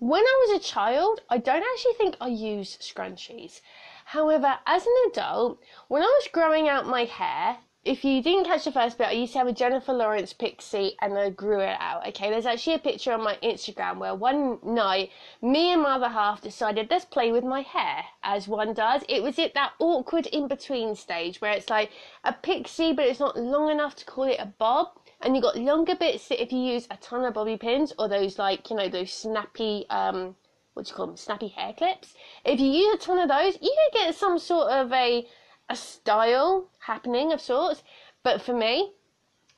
When 0.00 0.22
I 0.22 0.46
was 0.46 0.60
a 0.60 0.64
child, 0.64 1.20
I 1.30 1.38
don't 1.38 1.62
actually 1.62 1.94
think 1.94 2.16
I 2.20 2.26
used 2.26 2.82
scrunchies. 2.82 3.60
However, 4.06 4.58
as 4.66 4.84
an 4.84 4.94
adult, 5.08 5.60
when 5.86 6.02
I 6.02 6.06
was 6.06 6.28
growing 6.32 6.68
out 6.68 6.88
my 6.88 7.04
hair, 7.04 7.58
if 7.84 8.04
you 8.04 8.22
didn't 8.22 8.44
catch 8.44 8.64
the 8.64 8.70
first 8.70 8.96
bit, 8.96 9.08
I 9.08 9.12
used 9.12 9.32
to 9.32 9.40
have 9.40 9.48
a 9.48 9.52
Jennifer 9.52 9.92
Lawrence 9.92 10.32
pixie 10.32 10.94
and 11.00 11.18
I 11.18 11.30
grew 11.30 11.58
it 11.58 11.76
out. 11.80 12.06
Okay, 12.08 12.30
there's 12.30 12.46
actually 12.46 12.74
a 12.74 12.78
picture 12.78 13.12
on 13.12 13.24
my 13.24 13.36
Instagram 13.42 13.98
where 13.98 14.14
one 14.14 14.60
night 14.62 15.10
me 15.40 15.72
and 15.72 15.82
my 15.82 15.96
other 15.96 16.08
half 16.08 16.40
decided 16.40 16.88
let's 16.90 17.04
play 17.04 17.32
with 17.32 17.42
my 17.42 17.62
hair, 17.62 18.04
as 18.22 18.46
one 18.46 18.72
does. 18.72 19.02
It 19.08 19.20
was 19.20 19.36
at 19.40 19.54
that 19.54 19.72
awkward 19.80 20.26
in 20.28 20.46
between 20.46 20.94
stage 20.94 21.40
where 21.40 21.50
it's 21.50 21.70
like 21.70 21.90
a 22.22 22.32
pixie, 22.32 22.92
but 22.92 23.06
it's 23.06 23.18
not 23.18 23.36
long 23.36 23.68
enough 23.68 23.96
to 23.96 24.04
call 24.04 24.24
it 24.24 24.38
a 24.38 24.46
bob. 24.46 24.88
And 25.20 25.34
you 25.34 25.42
got 25.42 25.56
longer 25.56 25.96
bits 25.96 26.28
if 26.30 26.52
you 26.52 26.60
use 26.60 26.86
a 26.88 26.96
ton 26.98 27.24
of 27.24 27.34
bobby 27.34 27.56
pins 27.56 27.92
or 27.98 28.08
those 28.08 28.38
like 28.38 28.70
you 28.70 28.76
know 28.76 28.88
those 28.88 29.12
snappy 29.12 29.86
um 29.90 30.36
what 30.74 30.86
do 30.86 30.90
you 30.90 30.96
call 30.96 31.06
them 31.06 31.16
snappy 31.16 31.48
hair 31.48 31.72
clips. 31.76 32.14
If 32.44 32.60
you 32.60 32.66
use 32.66 32.94
a 32.94 32.98
ton 32.98 33.18
of 33.18 33.28
those, 33.28 33.58
you 33.60 33.74
can 33.92 34.04
get 34.04 34.14
some 34.14 34.38
sort 34.38 34.70
of 34.70 34.92
a 34.92 35.26
a 35.68 35.76
style 35.76 36.68
happening 36.80 37.32
of 37.32 37.40
sorts. 37.40 37.82
But 38.22 38.42
for 38.42 38.54
me, 38.54 38.92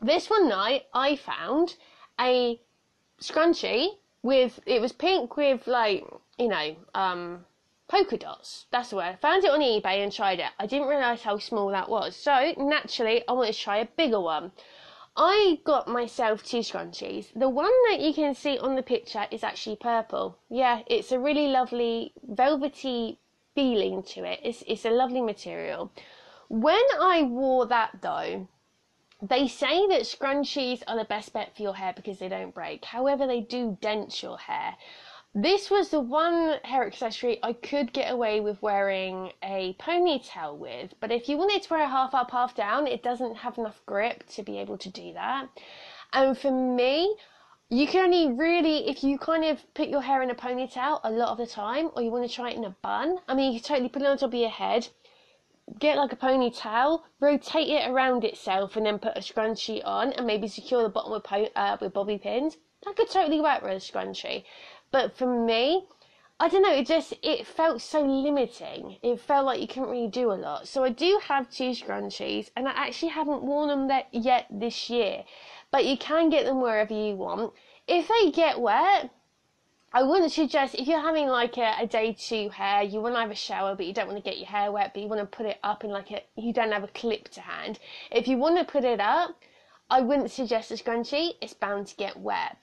this 0.01 0.29
one 0.29 0.49
night 0.49 0.87
I 0.93 1.17
found 1.17 1.77
a 2.21 2.61
scrunchie 3.21 3.99
with 4.23 4.61
it 4.67 4.81
was 4.81 4.93
pink 4.93 5.37
with 5.37 5.67
like 5.67 6.05
you 6.39 6.49
know 6.49 6.77
um 6.95 7.45
polka 7.89 8.17
dots. 8.17 8.67
That's 8.71 8.91
the 8.91 8.97
word. 8.97 9.05
I 9.05 9.17
found 9.17 9.45
it 9.45 9.51
on 9.51 9.61
eBay 9.61 10.03
and 10.03 10.13
tried 10.13 10.41
it. 10.41 10.51
I 10.59 10.67
didn't 10.67 10.89
realise 10.89 11.23
how 11.23 11.39
small 11.39 11.69
that 11.69 11.89
was. 11.89 12.17
So 12.17 12.55
naturally 12.57 13.23
I 13.29 13.33
wanted 13.33 13.53
to 13.53 13.61
try 13.61 13.79
a 13.79 13.87
bigger 13.87 14.21
one. 14.21 14.53
I 15.17 15.61
got 15.65 15.87
myself 15.87 16.43
two 16.43 16.59
scrunchies. 16.59 17.33
The 17.37 17.49
one 17.49 17.73
that 17.89 18.01
you 18.01 18.13
can 18.13 18.35
see 18.35 18.59
on 18.59 18.75
the 18.75 18.83
picture 18.83 19.27
is 19.31 19.45
actually 19.45 19.77
purple. 19.77 20.39
Yeah, 20.49 20.83
it's 20.87 21.13
a 21.13 21.21
really 21.21 21.47
lovely 21.49 22.13
velvety 22.23 23.21
feeling 23.55 24.03
to 24.03 24.25
it. 24.25 24.41
It's, 24.43 24.63
it's 24.67 24.85
a 24.85 24.91
lovely 24.91 25.23
material. 25.23 25.93
When 26.49 26.85
I 27.01 27.23
wore 27.23 27.67
that 27.67 27.99
though, 28.03 28.49
they 29.23 29.49
say 29.49 29.87
that 29.89 30.03
scrunchies 30.03 30.83
are 30.87 30.99
the 30.99 31.05
best 31.05 31.33
bet 31.33 31.57
for 31.57 31.63
your 31.63 31.75
hair 31.77 31.93
because 31.95 32.19
they 32.19 32.29
don't 32.29 32.55
break. 32.55 32.85
However, 32.85 33.27
they 33.27 33.41
do 33.41 33.79
dent 33.81 34.23
your 34.23 34.39
hair. 34.39 34.77
This 35.35 35.69
was 35.71 35.89
the 35.89 35.99
one 35.99 36.59
hair 36.63 36.87
accessory 36.87 37.41
I 37.43 37.55
could 37.55 37.93
get 37.93 38.13
away 38.13 38.41
with 38.41 38.63
wearing 38.63 39.33
a 39.43 39.75
ponytail 39.81 40.57
with, 40.57 40.95
but 41.01 41.11
if 41.11 41.29
you 41.29 41.37
wanted 41.37 41.63
to 41.63 41.75
wear 41.75 41.83
a 41.83 41.89
half 41.89 42.15
up, 42.15 42.31
half 42.31 42.55
down, 42.55 42.87
it 42.87 43.03
doesn't 43.03 43.37
have 43.37 43.59
enough 43.59 43.81
grip 43.85 44.29
to 44.29 44.45
be 44.45 44.59
able 44.59 44.79
to 44.79 44.91
do 44.91 45.13
that. 45.15 45.49
And 46.13 46.39
for 46.39 46.53
me, 46.53 47.17
you 47.75 47.89
can 47.89 48.05
only 48.05 48.33
really, 48.33 48.89
if 48.89 49.03
you 49.03 49.19
kind 49.19 49.45
of 49.45 49.59
put 49.75 49.89
your 49.89 50.03
hair 50.03 50.23
in 50.23 50.31
a 50.31 50.35
ponytail 50.35 51.01
a 51.03 51.11
lot 51.11 51.31
of 51.31 51.39
the 51.39 51.47
time, 51.47 51.91
or 51.95 52.03
you 52.03 52.11
want 52.11 52.29
to 52.29 52.33
try 52.33 52.51
it 52.51 52.57
in 52.57 52.65
a 52.65 52.77
bun, 52.83 53.19
I 53.27 53.35
mean, 53.35 53.53
you 53.53 53.59
can 53.59 53.69
totally 53.69 53.89
put 53.89 54.03
it 54.03 54.07
on 54.07 54.17
top 54.17 54.29
of 54.29 54.35
your 54.35 54.49
head, 54.49 54.89
get 55.81 55.97
like 55.97 56.13
a 56.13 56.17
ponytail, 56.17 57.03
rotate 57.19 57.69
it 57.69 57.91
around 57.91 58.23
itself, 58.23 58.77
and 58.77 58.87
then 58.87 59.01
put 59.01 59.17
a 59.17 59.21
scrunchie 59.21 59.83
on, 59.85 60.13
and 60.13 60.25
maybe 60.25 60.47
secure 60.47 60.85
the 60.85 60.89
bottom 60.89 61.11
with, 61.11 61.25
po- 61.25 61.51
uh, 61.57 61.77
with 61.81 61.93
bobby 61.93 62.17
pins. 62.17 62.59
That 62.85 62.95
could 62.95 63.11
totally 63.11 63.41
work 63.41 63.63
with 63.63 63.73
a 63.73 63.77
scrunchie. 63.77 64.45
But 64.93 65.17
for 65.17 65.27
me, 65.27 65.89
I 66.41 66.49
don't 66.49 66.63
know, 66.63 66.75
it 66.75 66.87
just 66.87 67.15
it 67.23 67.47
felt 67.47 67.81
so 67.81 68.03
limiting. 68.03 68.99
It 69.03 69.21
felt 69.21 69.47
like 69.47 69.61
you 69.61 69.69
couldn't 69.69 69.89
really 69.89 70.09
do 70.09 70.33
a 70.33 70.35
lot. 70.35 70.67
So 70.67 70.83
I 70.85 70.91
do 70.91 71.21
have 71.23 71.49
two 71.49 71.71
scrunchies 71.71 72.51
and 72.57 72.69
I 72.69 72.73
actually 72.73 73.11
haven't 73.11 73.45
worn 73.45 73.69
them 73.69 74.03
yet 74.11 74.47
this 74.51 74.91
year. 74.91 75.25
But 75.71 75.87
you 75.87 75.97
can 75.97 76.31
get 76.31 76.45
them 76.45 76.61
wherever 76.61 76.93
you 76.93 77.15
want. 77.15 77.53
If 77.87 78.09
they 78.09 78.31
get 78.31 78.61
wet, 78.61 79.11
I 79.93 80.03
wouldn't 80.03 80.33
suggest 80.33 80.75
if 80.75 80.89
you're 80.89 81.01
having 81.01 81.29
like 81.29 81.59
a, 81.59 81.77
a 81.81 81.87
day 81.87 82.15
two 82.15 82.49
hair, 82.49 82.83
you 82.83 83.01
want 83.01 83.15
to 83.15 83.21
have 83.21 83.31
a 83.31 83.35
shower, 83.35 83.77
but 83.77 83.85
you 83.85 83.93
don't 83.93 84.09
want 84.09 84.17
to 84.17 84.29
get 84.29 84.39
your 84.39 84.49
hair 84.49 84.73
wet, 84.73 84.93
but 84.95 85.03
you 85.03 85.09
want 85.09 85.21
to 85.21 85.37
put 85.37 85.47
it 85.47 85.59
up 85.63 85.85
in 85.85 85.91
like 85.91 86.11
a, 86.11 86.23
you 86.35 86.53
don't 86.53 86.73
have 86.73 86.83
a 86.83 86.89
clip 86.89 87.29
to 87.29 87.43
hand. 87.43 87.79
If 88.11 88.27
you 88.27 88.39
want 88.39 88.59
to 88.59 88.65
put 88.65 88.85
it 88.85 89.01
up, 89.01 89.37
I 89.91 90.01
wouldn't 90.01 90.31
suggest 90.31 90.71
a 90.71 90.75
scrunchie. 90.75 91.35
It's 91.43 91.53
bound 91.53 91.87
to 91.89 91.97
get 91.97 92.17
wet. 92.17 92.57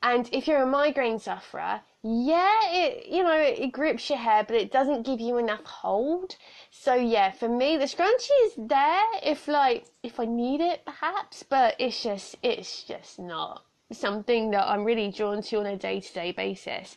And 0.00 0.30
if 0.32 0.46
you're 0.46 0.62
a 0.62 0.66
migraine 0.66 1.18
sufferer, 1.18 1.80
yeah, 2.02 2.60
it 2.70 3.06
you 3.06 3.24
know 3.24 3.36
it 3.36 3.72
grips 3.72 4.08
your 4.08 4.18
hair, 4.18 4.44
but 4.44 4.54
it 4.54 4.70
doesn't 4.70 5.04
give 5.04 5.20
you 5.20 5.38
enough 5.38 5.64
hold. 5.64 6.36
So 6.70 6.94
yeah, 6.94 7.32
for 7.32 7.48
me, 7.48 7.76
the 7.76 7.86
scrunchie 7.86 8.46
is 8.46 8.52
there 8.56 9.04
if 9.24 9.48
like 9.48 9.86
if 10.04 10.20
I 10.20 10.24
need 10.24 10.60
it, 10.60 10.84
perhaps, 10.86 11.42
but 11.42 11.74
it's 11.80 12.00
just 12.00 12.36
it's 12.44 12.84
just 12.84 13.18
not 13.18 13.64
something 13.92 14.50
that 14.50 14.68
I'm 14.68 14.84
really 14.84 15.10
drawn 15.10 15.42
to 15.42 15.58
on 15.58 15.66
a 15.66 15.76
day 15.76 16.00
to 16.00 16.12
day 16.12 16.32
basis. 16.32 16.96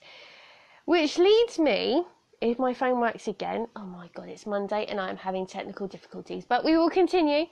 Which 0.85 1.17
leads 1.17 1.57
me, 1.57 2.05
if 2.41 2.59
my 2.59 2.73
phone 2.73 2.99
works 2.99 3.27
again, 3.27 3.67
oh 3.75 3.85
my 3.85 4.09
god, 4.13 4.27
it's 4.27 4.45
Monday 4.45 4.85
and 4.89 4.99
I'm 4.99 5.17
having 5.17 5.45
technical 5.45 5.87
difficulties, 5.87 6.43
but 6.45 6.65
we 6.65 6.77
will 6.77 6.89
continue. 6.89 7.45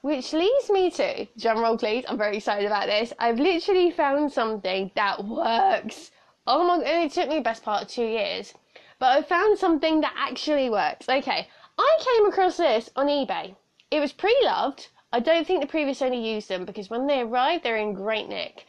Which 0.00 0.32
leads 0.32 0.70
me 0.70 0.90
to, 0.92 1.26
drum 1.36 1.58
roll 1.58 1.76
please, 1.76 2.04
I'm 2.08 2.16
very 2.16 2.36
excited 2.36 2.66
about 2.66 2.86
this. 2.86 3.12
I've 3.18 3.40
literally 3.40 3.90
found 3.90 4.32
something 4.32 4.92
that 4.94 5.24
works. 5.24 6.12
Oh 6.46 6.64
my, 6.66 6.78
god, 6.78 6.86
it 6.86 7.12
took 7.12 7.28
me 7.28 7.36
the 7.36 7.42
best 7.42 7.64
part 7.64 7.82
of 7.82 7.88
two 7.88 8.06
years. 8.06 8.54
But 9.00 9.18
I 9.18 9.22
found 9.22 9.58
something 9.58 10.00
that 10.00 10.14
actually 10.16 10.70
works. 10.70 11.08
Okay, 11.08 11.48
I 11.76 11.98
came 12.00 12.26
across 12.26 12.56
this 12.56 12.90
on 12.96 13.08
eBay. 13.08 13.54
It 13.90 14.00
was 14.00 14.12
pre-loved. 14.12 14.88
I 15.10 15.20
don't 15.20 15.46
think 15.46 15.60
the 15.60 15.66
previous 15.66 16.02
owner 16.02 16.14
used 16.14 16.48
them 16.48 16.66
because 16.66 16.90
when 16.90 17.06
they 17.06 17.20
arrived, 17.20 17.64
they're 17.64 17.76
in 17.76 17.94
great 17.94 18.28
nick. 18.28 18.66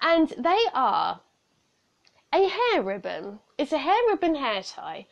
And 0.00 0.28
they 0.38 0.64
are 0.72 1.20
a 2.32 2.48
hair 2.48 2.82
ribbon. 2.82 3.40
It's 3.58 3.72
a 3.72 3.78
hair 3.78 4.00
ribbon 4.08 4.36
hair 4.36 4.62
tie. 4.62 5.06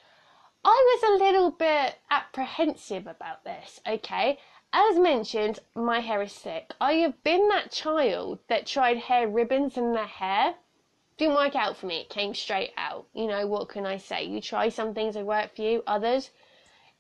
I 0.65 0.99
was 1.03 1.03
a 1.03 1.25
little 1.25 1.51
bit 1.51 1.99
apprehensive 2.11 3.07
about 3.07 3.45
this, 3.45 3.81
okay? 3.87 4.39
As 4.73 4.99
mentioned, 4.99 5.59
my 5.75 6.01
hair 6.01 6.23
is 6.23 6.33
thick. 6.33 6.73
I 6.81 6.95
have 6.95 7.23
been 7.23 7.49
that 7.49 7.73
child 7.73 8.39
that 8.49 8.67
tried 8.67 8.99
hair 8.99 9.29
ribbons 9.29 9.77
in 9.77 9.93
their 9.93 10.07
hair. 10.07 10.55
Didn't 11.19 11.35
work 11.35 11.57
out 11.57 11.77
for 11.77 11.87
me. 11.87 12.01
It 12.01 12.09
came 12.09 12.35
straight 12.35 12.73
out. 12.79 13.07
You 13.13 13.27
know, 13.27 13.47
what 13.47 13.69
can 13.69 13.85
I 13.85 13.99
say? 13.99 14.25
You 14.25 14.41
try 14.41 14.71
some 14.71 14.95
things 14.95 15.15
that 15.15 15.27
work 15.27 15.55
for 15.55 15.63
you, 15.63 15.83
others, 15.87 16.31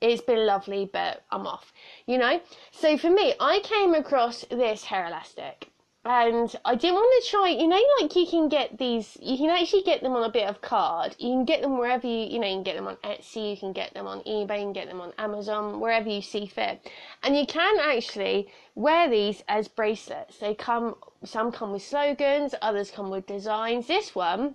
it's 0.00 0.22
been 0.22 0.46
lovely, 0.46 0.88
but 0.92 1.24
I'm 1.30 1.46
off. 1.46 1.72
You 2.06 2.18
know? 2.18 2.40
So 2.70 2.96
for 2.96 3.10
me, 3.10 3.34
I 3.40 3.60
came 3.60 3.94
across 3.94 4.44
this 4.50 4.84
hair 4.84 5.06
elastic 5.06 5.70
and 6.02 6.54
I 6.64 6.76
didn't 6.76 6.94
want 6.94 7.24
to 7.24 7.30
try. 7.30 7.48
You 7.50 7.68
know, 7.68 7.82
like 8.00 8.16
you 8.16 8.26
can 8.26 8.48
get 8.48 8.78
these. 8.78 9.18
You 9.20 9.36
can 9.36 9.50
actually 9.50 9.82
get 9.82 10.02
them 10.02 10.12
on 10.12 10.22
a 10.22 10.32
bit 10.32 10.48
of 10.48 10.62
card. 10.62 11.14
You 11.18 11.28
can 11.28 11.44
get 11.44 11.60
them 11.60 11.76
wherever 11.76 12.06
you. 12.06 12.26
You 12.26 12.38
know, 12.38 12.46
you 12.46 12.54
can 12.54 12.62
get 12.62 12.76
them 12.76 12.86
on 12.86 12.96
Etsy. 13.04 13.50
You 13.50 13.56
can 13.56 13.72
get 13.72 13.92
them 13.92 14.06
on 14.06 14.20
eBay. 14.20 14.60
You 14.60 14.64
can 14.64 14.72
get 14.72 14.88
them 14.88 15.00
on 15.02 15.12
Amazon. 15.18 15.78
Wherever 15.78 16.08
you 16.08 16.22
see 16.22 16.46
fit. 16.46 16.90
And 17.22 17.36
you 17.36 17.44
can 17.44 17.78
actually 17.80 18.48
wear 18.74 19.10
these 19.10 19.42
as 19.46 19.68
bracelets. 19.68 20.38
They 20.38 20.54
come. 20.54 20.96
Some 21.22 21.52
come 21.52 21.72
with 21.72 21.82
slogans. 21.82 22.54
Others 22.62 22.92
come 22.92 23.10
with 23.10 23.26
designs. 23.26 23.86
This 23.86 24.14
one. 24.14 24.54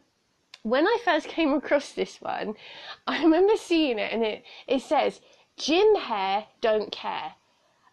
When 0.63 0.88
I 0.88 0.97
first 1.05 1.27
came 1.36 1.53
across 1.53 1.91
this 1.91 2.19
one, 2.21 2.55
I 3.05 3.21
remember 3.21 3.55
seeing 3.55 3.99
it 3.99 4.12
and 4.12 4.23
it, 4.23 4.43
it 4.65 4.81
says, 4.81 5.21
Gym 5.57 5.95
hair 5.95 6.47
don't 6.59 6.91
care. 6.91 7.35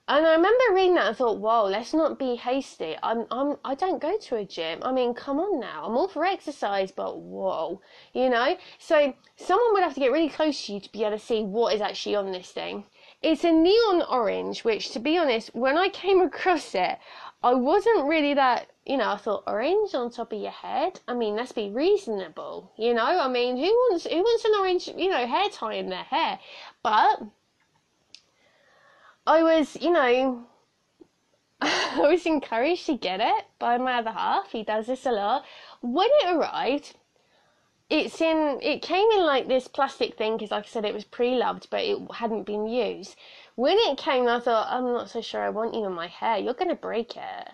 And 0.09 0.27
I 0.27 0.33
remember 0.33 0.75
reading 0.75 0.97
that 0.97 1.07
and 1.07 1.17
thought, 1.17 1.39
whoa, 1.39 1.65
let's 1.65 1.95
not 1.95 2.19
be 2.19 2.35
hasty. 2.35 2.97
I'm, 3.05 3.25
I'm, 3.31 3.57
I 3.65 3.77
don't 3.77 4.03
go 4.03 4.19
to 4.19 4.37
a 4.37 4.45
gym. 4.45 4.81
I 4.83 4.91
mean, 4.91 5.15
come 5.15 5.39
on 5.39 5.61
now. 5.61 5.85
I'm 5.85 5.97
all 5.97 6.09
for 6.09 6.25
exercise, 6.25 6.91
but 6.91 7.19
whoa, 7.19 7.81
you 8.13 8.29
know? 8.29 8.57
So 8.81 9.15
someone 9.37 9.73
would 9.75 9.85
have 9.85 9.95
to 9.95 10.01
get 10.01 10.11
really 10.11 10.29
close 10.29 10.67
to 10.67 10.73
you 10.73 10.81
to 10.81 10.93
be 10.93 11.05
able 11.05 11.17
to 11.17 11.25
see 11.25 11.45
what 11.45 11.73
is 11.73 11.81
actually 11.81 12.17
on 12.17 12.33
this 12.33 12.51
thing. 12.51 12.85
It's 13.23 13.45
a 13.45 13.53
neon 13.53 14.03
orange, 14.03 14.65
which 14.65 14.91
to 14.91 14.99
be 14.99 15.17
honest, 15.17 15.55
when 15.55 15.79
I 15.79 15.89
came 15.89 16.21
across 16.21 16.75
it, 16.75 16.99
I 17.45 17.55
wasn't 17.55 18.07
really 18.07 18.35
that, 18.35 18.67
you 18.85 18.97
know, 18.97 19.13
I 19.13 19.17
thought 19.17 19.45
orange 19.47 19.95
on 19.95 20.11
top 20.11 20.33
of 20.33 20.41
your 20.41 20.51
head. 20.51 20.99
I 21.07 21.15
mean, 21.15 21.37
let's 21.37 21.53
be 21.53 21.71
reasonable, 21.71 22.73
you 22.77 22.93
know? 22.93 23.21
I 23.21 23.29
mean, 23.29 23.57
who 23.57 23.63
wants, 23.63 24.05
who 24.05 24.17
wants 24.17 24.45
an 24.45 24.53
orange, 24.59 24.89
you 25.01 25.11
know, 25.11 25.27
hair 25.29 25.49
tie 25.49 25.75
in 25.75 25.89
their 25.89 26.03
hair? 26.03 26.41
But 26.83 27.23
I 29.27 29.43
was, 29.43 29.77
you 29.81 29.91
know, 29.91 30.45
I 31.61 31.99
was 32.01 32.27
encouraged 32.27 32.87
to 32.87 32.97
get 32.97 33.21
it 33.21 33.45
by 33.59 33.79
my 33.79 33.95
other 33.99 34.13
half. 34.13 34.53
He 34.53 34.65
does 34.65 34.87
this 34.87 35.07
a 35.07 35.13
lot. 35.13 35.45
When 35.81 36.09
it 36.23 36.35
arrived, 36.35 36.95
it's 37.93 38.23
in 38.23 38.59
it 38.63 38.81
came 38.81 39.11
in 39.11 39.21
like 39.27 39.49
this 39.49 39.69
plastic 39.69 40.17
thing 40.17 40.37
because 40.37 40.51
like 40.51 40.65
i 40.65 40.67
said 40.67 40.85
it 40.85 40.95
was 40.95 41.05
pre-loved 41.05 41.69
but 41.69 41.83
it 41.83 41.99
hadn't 42.15 42.45
been 42.45 42.67
used 42.67 43.17
when 43.57 43.77
it 43.79 43.99
came 43.99 44.27
i 44.27 44.41
thought 44.41 44.67
i'm 44.71 44.85
not 44.85 45.11
so 45.11 45.21
sure 45.21 45.43
i 45.43 45.51
want 45.51 45.75
you 45.75 45.85
in 45.85 45.93
my 45.93 46.07
hair 46.07 46.39
you're 46.39 46.55
going 46.55 46.71
to 46.71 46.75
break 46.75 47.15
it 47.17 47.49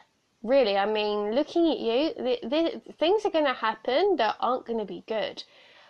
really 0.44 0.76
i 0.76 0.86
mean 0.86 1.32
looking 1.32 1.68
at 1.68 1.80
you 1.80 2.14
the, 2.14 2.38
the, 2.46 2.92
things 3.00 3.24
are 3.24 3.32
going 3.32 3.44
to 3.44 3.52
happen 3.52 4.14
that 4.14 4.36
aren't 4.38 4.64
going 4.64 4.78
to 4.78 4.84
be 4.84 5.02
good 5.08 5.42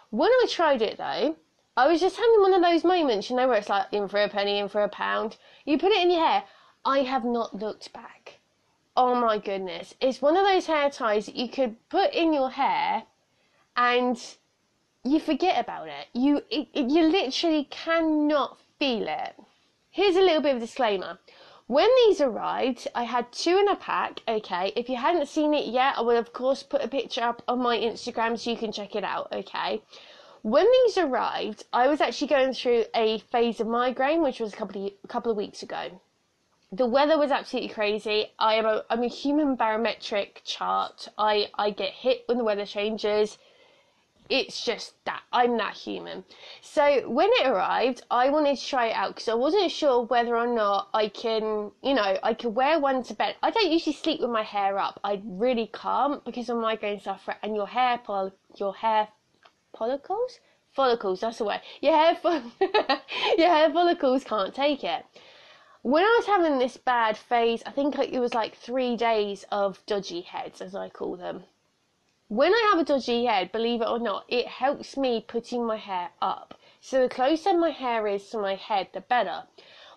when 0.08 0.30
i 0.30 0.46
tried 0.48 0.80
it 0.80 0.96
though 0.96 1.36
i 1.78 1.86
was 1.86 2.00
just 2.00 2.16
having 2.16 2.40
one 2.42 2.52
of 2.52 2.60
those 2.60 2.84
moments 2.84 3.30
you 3.30 3.36
know 3.36 3.48
where 3.48 3.56
it's 3.56 3.70
like 3.70 3.86
in 3.92 4.06
for 4.06 4.22
a 4.22 4.28
penny 4.28 4.58
in 4.58 4.68
for 4.68 4.82
a 4.82 4.88
pound 4.88 5.38
you 5.64 5.78
put 5.78 5.92
it 5.92 6.02
in 6.02 6.10
your 6.10 6.24
hair 6.24 6.44
i 6.84 6.98
have 6.98 7.24
not 7.24 7.58
looked 7.58 7.90
back 7.94 8.38
oh 8.96 9.14
my 9.14 9.38
goodness 9.38 9.94
it's 10.00 10.20
one 10.20 10.36
of 10.36 10.44
those 10.44 10.66
hair 10.66 10.90
ties 10.90 11.24
that 11.24 11.36
you 11.36 11.48
could 11.48 11.76
put 11.88 12.12
in 12.12 12.34
your 12.34 12.50
hair 12.50 13.04
and 13.76 14.36
you 15.04 15.20
forget 15.20 15.60
about 15.60 15.88
it. 15.88 16.08
You 16.12 16.42
it, 16.50 16.68
you 16.74 17.04
literally 17.04 17.64
cannot 17.70 18.58
feel 18.78 19.06
it. 19.08 19.34
Here's 19.90 20.16
a 20.16 20.20
little 20.20 20.42
bit 20.42 20.56
of 20.56 20.60
disclaimer. 20.60 21.18
When 21.66 21.88
these 21.96 22.20
arrived, 22.20 22.88
I 22.94 23.04
had 23.04 23.30
two 23.30 23.58
in 23.58 23.68
a 23.68 23.76
pack. 23.76 24.20
Okay, 24.26 24.72
if 24.74 24.88
you 24.88 24.96
hadn't 24.96 25.28
seen 25.28 25.54
it 25.54 25.66
yet, 25.66 25.94
I 25.96 26.00
will 26.00 26.16
of 26.16 26.32
course 26.32 26.62
put 26.62 26.82
a 26.82 26.88
picture 26.88 27.22
up 27.22 27.42
on 27.48 27.60
my 27.60 27.76
Instagram 27.76 28.38
so 28.38 28.50
you 28.50 28.56
can 28.56 28.72
check 28.72 28.96
it 28.96 29.04
out. 29.04 29.28
Okay. 29.32 29.82
When 30.48 30.66
these 30.72 30.96
arrived, 30.96 31.66
I 31.74 31.88
was 31.88 32.00
actually 32.00 32.28
going 32.28 32.54
through 32.54 32.86
a 32.94 33.18
phase 33.18 33.60
of 33.60 33.66
migraine, 33.66 34.22
which 34.22 34.40
was 34.40 34.54
a 34.54 34.56
couple 34.56 34.86
of, 34.86 34.92
a 35.04 35.06
couple 35.06 35.30
of 35.30 35.36
weeks 35.36 35.62
ago. 35.62 36.00
The 36.72 36.86
weather 36.86 37.18
was 37.18 37.30
absolutely 37.30 37.68
crazy. 37.68 38.32
I 38.38 38.54
am 38.54 38.64
a 38.64 38.82
I'm 38.88 39.02
a 39.02 39.08
human 39.08 39.56
barometric 39.56 40.40
chart. 40.44 41.08
I 41.18 41.50
I 41.58 41.68
get 41.68 41.92
hit 41.92 42.22
when 42.26 42.38
the 42.38 42.44
weather 42.44 42.64
changes 42.64 43.36
it's 44.30 44.64
just 44.64 44.92
that 45.04 45.22
I'm 45.32 45.56
that 45.58 45.74
human. 45.74 46.24
So 46.60 47.08
when 47.08 47.30
it 47.32 47.46
arrived, 47.46 48.02
I 48.10 48.28
wanted 48.30 48.56
to 48.56 48.66
try 48.66 48.86
it 48.88 48.96
out 48.96 49.14
because 49.14 49.28
I 49.28 49.34
wasn't 49.34 49.70
sure 49.70 50.02
whether 50.02 50.36
or 50.36 50.46
not 50.46 50.88
I 50.92 51.08
can, 51.08 51.72
you 51.82 51.94
know, 51.94 52.18
I 52.22 52.34
could 52.34 52.54
wear 52.54 52.78
one 52.78 53.02
to 53.04 53.14
bed. 53.14 53.36
I 53.42 53.50
don't 53.50 53.72
usually 53.72 53.94
sleep 53.94 54.20
with 54.20 54.30
my 54.30 54.42
hair 54.42 54.78
up. 54.78 55.00
I 55.04 55.22
really 55.24 55.70
can't 55.72 56.24
because 56.24 56.48
of 56.48 56.58
migraine 56.58 57.00
sufferer 57.00 57.36
and 57.42 57.56
your 57.56 57.66
hair 57.66 57.98
pol- 57.98 58.32
your 58.56 58.74
hair 58.74 59.08
follicles 59.76 60.40
follicles. 60.70 61.20
That's 61.20 61.38
the 61.38 61.44
way. 61.44 61.60
Your 61.80 61.96
hair 61.96 62.14
fo- 62.14 62.52
your 63.38 63.48
hair 63.48 63.70
follicles 63.72 64.24
can't 64.24 64.54
take 64.54 64.84
it. 64.84 65.04
When 65.82 66.04
I 66.04 66.16
was 66.18 66.26
having 66.26 66.58
this 66.58 66.76
bad 66.76 67.16
phase, 67.16 67.62
I 67.66 67.70
think 67.70 67.98
it 67.98 68.20
was 68.20 68.34
like 68.34 68.54
three 68.54 68.96
days 68.96 69.44
of 69.50 69.84
dodgy 69.86 70.20
heads, 70.20 70.60
as 70.60 70.74
I 70.74 70.88
call 70.88 71.16
them 71.16 71.44
when 72.30 72.52
I 72.52 72.68
have 72.70 72.78
a 72.78 72.84
dodgy 72.84 73.24
head, 73.24 73.52
believe 73.52 73.80
it 73.80 73.88
or 73.88 73.98
not, 73.98 74.26
it 74.28 74.46
helps 74.46 74.98
me 74.98 75.24
putting 75.26 75.64
my 75.64 75.78
hair 75.78 76.10
up. 76.20 76.60
So 76.78 77.00
the 77.00 77.08
closer 77.08 77.56
my 77.56 77.70
hair 77.70 78.06
is 78.06 78.28
to 78.30 78.38
my 78.38 78.54
head, 78.54 78.88
the 78.92 79.00
better. 79.00 79.44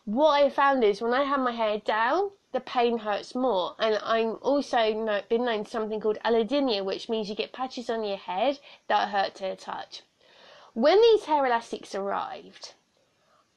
What 0.06 0.42
I 0.42 0.50
found 0.50 0.82
is 0.86 1.02
when 1.02 1.14
I 1.14 1.24
have 1.24 1.42
my 1.42 1.52
hair 1.52 1.80
down, 1.80 2.32
the 2.52 2.60
pain 2.60 3.00
hurts 3.00 3.36
more. 3.36 3.76
And 3.80 4.00
I'm 4.04 4.38
also 4.42 4.94
know, 4.94 5.22
been 5.30 5.46
known 5.46 5.66
something 5.66 6.00
called 6.00 6.18
allodynia, 6.26 6.84
which 6.84 7.10
means 7.10 7.30
you 7.30 7.36
get 7.36 7.54
patches 7.54 7.90
on 7.90 8.04
your 8.04 8.18
head 8.18 8.60
that 8.88 9.10
hurt 9.10 9.36
to 9.36 9.50
the 9.50 9.56
touch. 9.56 10.02
When 10.74 11.02
these 11.02 11.26
hair 11.26 11.46
elastics 11.46 11.96
arrived, 11.96 12.74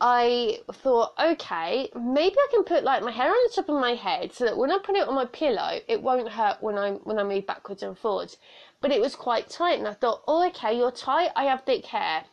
I 0.00 0.58
thought, 0.72 1.14
okay, 1.18 1.88
maybe 1.94 2.36
I 2.36 2.48
can 2.50 2.64
put 2.64 2.84
like 2.84 3.02
my 3.02 3.12
hair 3.12 3.30
on 3.30 3.46
the 3.46 3.54
top 3.54 3.68
of 3.68 3.80
my 3.80 3.94
head 3.94 4.32
so 4.32 4.44
that 4.44 4.56
when 4.56 4.70
I 4.70 4.78
put 4.78 4.96
it 4.96 5.06
on 5.06 5.14
my 5.14 5.24
pillow, 5.26 5.80
it 5.86 6.02
won't 6.02 6.28
hurt 6.30 6.60
when 6.60 6.76
I 6.76 6.92
when 6.92 7.18
I 7.18 7.22
move 7.22 7.46
backwards 7.46 7.82
and 7.82 7.96
forwards 7.96 8.36
but 8.84 8.92
it 8.92 9.00
was 9.00 9.16
quite 9.16 9.48
tight. 9.48 9.78
And 9.78 9.88
I 9.88 9.94
thought, 9.94 10.22
oh, 10.28 10.46
okay, 10.48 10.76
you're 10.76 10.90
tight. 10.90 11.30
I 11.34 11.44
have 11.44 11.64
thick 11.64 11.86
hair. 11.86 12.24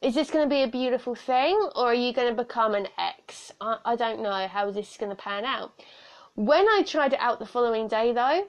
Is 0.00 0.14
this 0.14 0.30
going 0.30 0.48
to 0.48 0.48
be 0.48 0.62
a 0.62 0.66
beautiful 0.66 1.14
thing, 1.14 1.54
or 1.76 1.88
are 1.88 1.94
you 1.94 2.14
going 2.14 2.34
to 2.34 2.42
become 2.42 2.74
an 2.74 2.88
ex? 2.96 3.52
I, 3.60 3.76
I 3.84 3.94
don't 3.94 4.22
know 4.22 4.48
how 4.48 4.70
this 4.70 4.92
is 4.92 4.96
going 4.96 5.14
to 5.14 5.22
pan 5.22 5.44
out. 5.44 5.74
When 6.38 6.68
I 6.68 6.84
tried 6.86 7.14
it 7.14 7.18
out 7.18 7.40
the 7.40 7.46
following 7.46 7.88
day, 7.88 8.12
though, 8.12 8.46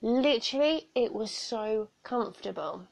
literally, 0.00 0.88
it 0.94 1.12
was 1.12 1.30
so 1.30 1.88
comfortable. 2.02 2.88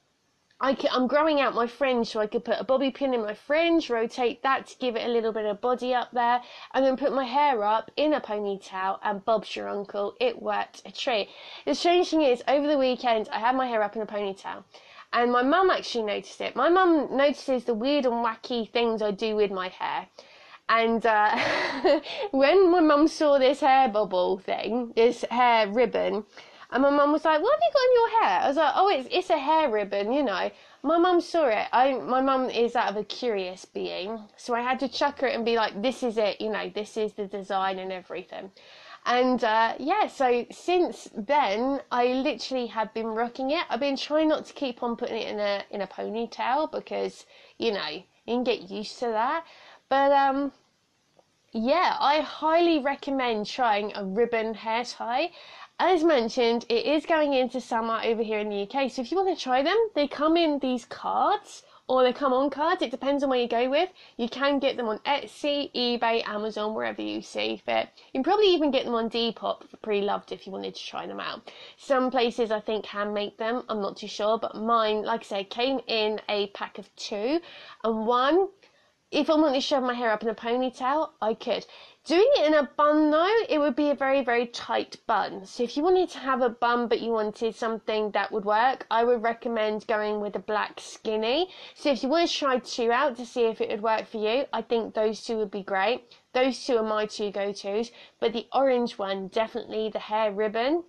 I 0.60 0.76
am 0.92 1.06
growing 1.06 1.40
out 1.40 1.54
my 1.54 1.66
fringe 1.66 2.08
so 2.08 2.20
I 2.20 2.26
could 2.26 2.44
put 2.44 2.60
a 2.60 2.64
bobby 2.64 2.90
pin 2.90 3.14
in 3.14 3.22
my 3.22 3.32
fringe, 3.32 3.88
rotate 3.88 4.42
that 4.42 4.66
to 4.66 4.76
give 4.76 4.94
it 4.94 5.06
a 5.06 5.10
little 5.10 5.32
bit 5.32 5.46
of 5.46 5.62
body 5.62 5.94
up 5.94 6.10
there, 6.12 6.42
and 6.74 6.84
then 6.84 6.98
put 6.98 7.14
my 7.14 7.24
hair 7.24 7.64
up 7.64 7.90
in 7.96 8.12
a 8.12 8.20
ponytail 8.20 8.98
and 9.02 9.24
Bob's 9.24 9.56
your 9.56 9.70
uncle. 9.70 10.14
It 10.20 10.42
worked 10.42 10.82
a 10.84 10.92
treat. 10.92 11.30
The 11.64 11.74
strange 11.74 12.10
thing 12.10 12.20
is, 12.20 12.42
over 12.46 12.66
the 12.66 12.76
weekend, 12.76 13.30
I 13.30 13.38
had 13.38 13.56
my 13.56 13.66
hair 13.66 13.82
up 13.82 13.96
in 13.96 14.02
a 14.02 14.06
ponytail. 14.06 14.64
And 15.14 15.32
my 15.32 15.42
mum 15.42 15.70
actually 15.70 16.04
noticed 16.04 16.42
it. 16.42 16.54
My 16.54 16.68
mum 16.68 17.16
notices 17.16 17.64
the 17.64 17.72
weird 17.72 18.04
and 18.04 18.22
wacky 18.22 18.68
things 18.70 19.00
I 19.00 19.12
do 19.12 19.34
with 19.34 19.50
my 19.50 19.68
hair. 19.68 20.08
And 20.68 21.04
uh, 21.06 22.00
when 22.32 22.70
my 22.70 22.80
mum 22.80 23.08
saw 23.08 23.38
this 23.38 23.60
hair 23.60 23.88
bubble 23.88 24.38
thing, 24.38 24.92
this 24.96 25.24
hair 25.30 25.68
ribbon, 25.68 26.24
and 26.70 26.82
my 26.82 26.90
mum 26.90 27.12
was 27.12 27.24
like, 27.24 27.40
"What 27.40 27.54
have 27.54 27.62
you 27.62 27.72
got 27.72 27.84
in 27.84 27.94
your 27.94 28.22
hair?" 28.22 28.40
I 28.42 28.48
was 28.48 28.56
like, 28.56 28.72
"Oh, 28.74 28.88
it's 28.88 29.08
it's 29.12 29.30
a 29.30 29.38
hair 29.38 29.70
ribbon, 29.70 30.12
you 30.12 30.22
know." 30.24 30.50
My 30.82 30.98
mum 30.98 31.20
saw 31.20 31.46
it. 31.46 31.68
I 31.72 31.94
my 31.94 32.20
mum 32.20 32.50
is 32.50 32.72
that 32.72 32.90
of 32.90 32.96
a 32.96 33.04
curious 33.04 33.64
being, 33.64 34.20
so 34.36 34.54
I 34.54 34.60
had 34.60 34.80
to 34.80 34.88
chuck 34.88 35.20
her 35.20 35.28
it 35.28 35.36
and 35.36 35.44
be 35.44 35.56
like, 35.56 35.80
"This 35.80 36.02
is 36.02 36.18
it, 36.18 36.40
you 36.40 36.50
know. 36.50 36.68
This 36.68 36.96
is 36.96 37.12
the 37.12 37.26
design 37.26 37.78
and 37.78 37.92
everything." 37.92 38.50
And 39.04 39.44
uh, 39.44 39.74
yeah, 39.78 40.08
so 40.08 40.46
since 40.50 41.08
then, 41.16 41.80
I 41.92 42.08
literally 42.08 42.66
have 42.66 42.92
been 42.92 43.06
rocking 43.06 43.52
it. 43.52 43.64
I've 43.70 43.78
been 43.78 43.96
trying 43.96 44.28
not 44.28 44.46
to 44.46 44.52
keep 44.52 44.82
on 44.82 44.96
putting 44.96 45.22
it 45.22 45.28
in 45.28 45.38
a 45.38 45.62
in 45.70 45.80
a 45.82 45.86
ponytail 45.86 46.72
because 46.72 47.24
you 47.58 47.70
know 47.70 47.88
you 47.88 48.04
can 48.26 48.42
get 48.42 48.68
used 48.68 48.98
to 48.98 49.06
that. 49.06 49.44
But 49.88 50.12
um, 50.12 50.52
yeah, 51.52 51.96
I 52.00 52.20
highly 52.20 52.78
recommend 52.78 53.46
trying 53.46 53.92
a 53.94 54.04
ribbon 54.04 54.54
hair 54.54 54.84
tie 54.84 55.30
as 55.78 56.02
mentioned, 56.02 56.64
it 56.70 56.86
is 56.86 57.04
going 57.04 57.34
into 57.34 57.60
summer 57.60 58.00
over 58.02 58.22
here 58.22 58.38
in 58.38 58.48
the 58.48 58.62
UK. 58.62 58.90
So 58.90 59.02
if 59.02 59.10
you 59.10 59.18
want 59.18 59.36
to 59.36 59.42
try 59.42 59.62
them, 59.62 59.76
they 59.94 60.08
come 60.08 60.34
in 60.34 60.58
these 60.58 60.86
cards 60.86 61.64
or 61.86 62.02
they 62.02 62.14
come 62.14 62.32
on 62.32 62.48
cards. 62.48 62.80
It 62.80 62.90
depends 62.90 63.22
on 63.22 63.28
where 63.28 63.40
you 63.40 63.46
go 63.46 63.68
with. 63.68 63.90
You 64.16 64.26
can 64.30 64.58
get 64.58 64.78
them 64.78 64.88
on 64.88 65.00
Etsy, 65.00 65.70
eBay, 65.74 66.26
Amazon, 66.26 66.74
wherever 66.74 67.02
you 67.02 67.20
see 67.20 67.58
fit. 67.58 67.90
You 68.06 68.12
can 68.14 68.24
probably 68.24 68.54
even 68.54 68.70
get 68.70 68.86
them 68.86 68.94
on 68.94 69.10
Depop 69.10 69.68
for 69.68 69.76
pre-loved 69.76 70.32
if 70.32 70.46
you 70.46 70.52
wanted 70.52 70.74
to 70.76 70.86
try 70.86 71.06
them 71.06 71.20
out. 71.20 71.52
Some 71.76 72.10
places 72.10 72.50
I 72.50 72.60
think 72.60 72.86
can 72.86 73.12
make 73.12 73.36
them. 73.36 73.62
I'm 73.68 73.82
not 73.82 73.98
too 73.98 74.08
sure, 74.08 74.38
but 74.38 74.56
mine, 74.56 75.02
like 75.02 75.20
I 75.20 75.24
said, 75.24 75.50
came 75.50 75.80
in 75.88 76.22
a 76.30 76.46
pack 76.48 76.78
of 76.78 76.88
two, 76.96 77.38
and 77.84 78.06
one. 78.06 78.48
If 79.12 79.30
I 79.30 79.34
wanted 79.36 79.54
to 79.54 79.60
shove 79.60 79.84
my 79.84 79.94
hair 79.94 80.10
up 80.10 80.24
in 80.24 80.28
a 80.28 80.34
ponytail, 80.34 81.10
I 81.22 81.34
could. 81.34 81.64
Doing 82.04 82.28
it 82.38 82.46
in 82.46 82.54
a 82.54 82.64
bun 82.64 83.12
though, 83.12 83.42
it 83.48 83.58
would 83.60 83.76
be 83.76 83.90
a 83.90 83.94
very, 83.94 84.24
very 84.24 84.46
tight 84.46 84.96
bun. 85.06 85.46
So 85.46 85.62
if 85.62 85.76
you 85.76 85.84
wanted 85.84 86.10
to 86.10 86.18
have 86.18 86.42
a 86.42 86.48
bun 86.48 86.88
but 86.88 87.00
you 87.00 87.12
wanted 87.12 87.54
something 87.54 88.10
that 88.10 88.32
would 88.32 88.44
work, 88.44 88.84
I 88.90 89.04
would 89.04 89.22
recommend 89.22 89.86
going 89.86 90.20
with 90.20 90.34
a 90.34 90.40
black 90.40 90.80
skinny. 90.80 91.50
So 91.74 91.92
if 91.92 92.02
you 92.02 92.08
want 92.08 92.28
to 92.28 92.36
try 92.36 92.58
two 92.58 92.90
out 92.90 93.16
to 93.18 93.26
see 93.26 93.42
if 93.42 93.60
it 93.60 93.70
would 93.70 93.80
work 93.80 94.08
for 94.08 94.18
you, 94.18 94.46
I 94.52 94.62
think 94.62 94.94
those 94.94 95.22
two 95.24 95.36
would 95.36 95.52
be 95.52 95.62
great. 95.62 96.16
Those 96.32 96.64
two 96.64 96.76
are 96.76 96.82
my 96.82 97.06
two 97.06 97.30
go-tos, 97.30 97.92
but 98.18 98.32
the 98.32 98.48
orange 98.52 98.98
one, 98.98 99.28
definitely 99.28 99.88
the 99.88 100.00
hair 100.00 100.32
ribbon, 100.32 100.82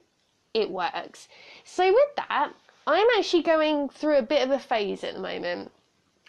it 0.56 0.71
works. 0.71 1.27
So 1.63 1.86
with 1.93 2.15
that, 2.15 2.51
I'm 2.88 3.08
actually 3.17 3.43
going 3.43 3.89
through 3.89 4.17
a 4.17 4.23
bit 4.23 4.43
of 4.43 4.49
a 4.49 4.60
phase 4.60 5.03
at 5.03 5.13
the 5.13 5.19
moment. 5.19 5.71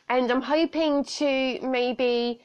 And 0.08 0.30
I'm 0.30 0.42
hoping 0.42 1.04
to 1.04 1.60
maybe 1.62 2.40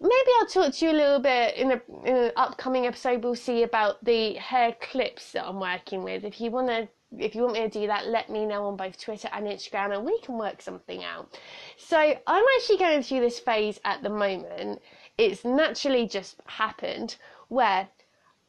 maybe 0.00 0.30
I'll 0.40 0.46
talk 0.46 0.72
to 0.74 0.84
you 0.86 0.92
a 0.92 0.92
little 0.92 1.20
bit 1.20 1.56
in, 1.56 1.80
an 2.06 2.32
upcoming 2.36 2.86
episode. 2.86 3.22
We'll 3.22 3.34
see 3.34 3.62
about 3.62 4.02
the 4.04 4.34
hair 4.34 4.74
clips 4.80 5.32
that 5.32 5.46
I'm 5.46 5.60
working 5.60 6.02
with. 6.02 6.24
If 6.24 6.40
you 6.40 6.50
want 6.50 6.68
to, 6.68 6.88
if 7.18 7.34
you 7.34 7.42
want 7.42 7.54
me 7.54 7.60
to 7.60 7.68
do 7.68 7.86
that, 7.86 8.06
let 8.06 8.30
me 8.30 8.46
know 8.46 8.66
on 8.66 8.76
both 8.76 8.98
Twitter 8.98 9.28
and 9.32 9.46
Instagram, 9.46 9.94
and 9.94 10.04
we 10.04 10.18
can 10.20 10.38
work 10.38 10.62
something 10.62 11.04
out. 11.04 11.38
So 11.76 11.98
I'm 11.98 12.44
actually 12.56 12.78
going 12.78 13.02
through 13.02 13.20
this 13.20 13.38
phase 13.38 13.78
at 13.84 14.02
the 14.02 14.08
moment. 14.08 14.80
It's 15.18 15.44
naturally 15.44 16.06
just 16.06 16.36
happened 16.46 17.16
where 17.48 17.88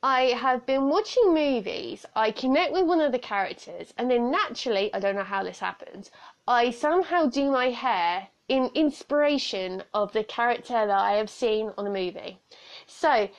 I 0.03 0.21
have 0.21 0.65
been 0.65 0.89
watching 0.89 1.33
movies, 1.33 2.07
I 2.15 2.31
connect 2.31 2.73
with 2.73 2.85
one 2.85 3.01
of 3.01 3.11
the 3.11 3.19
characters, 3.19 3.93
and 3.99 4.09
then 4.09 4.31
naturally, 4.31 4.91
I 4.95 4.99
don't 4.99 5.15
know 5.15 5.23
how 5.23 5.43
this 5.43 5.59
happens, 5.59 6.09
I 6.47 6.71
somehow 6.71 7.27
do 7.27 7.51
my 7.51 7.69
hair 7.69 8.29
in 8.47 8.69
inspiration 8.73 9.83
of 9.93 10.13
the 10.13 10.23
character 10.23 10.73
that 10.73 10.89
I 10.89 11.13
have 11.13 11.29
seen 11.29 11.71
on 11.77 11.85
the 11.85 11.91
movie. 11.91 12.39
So, 12.87 13.29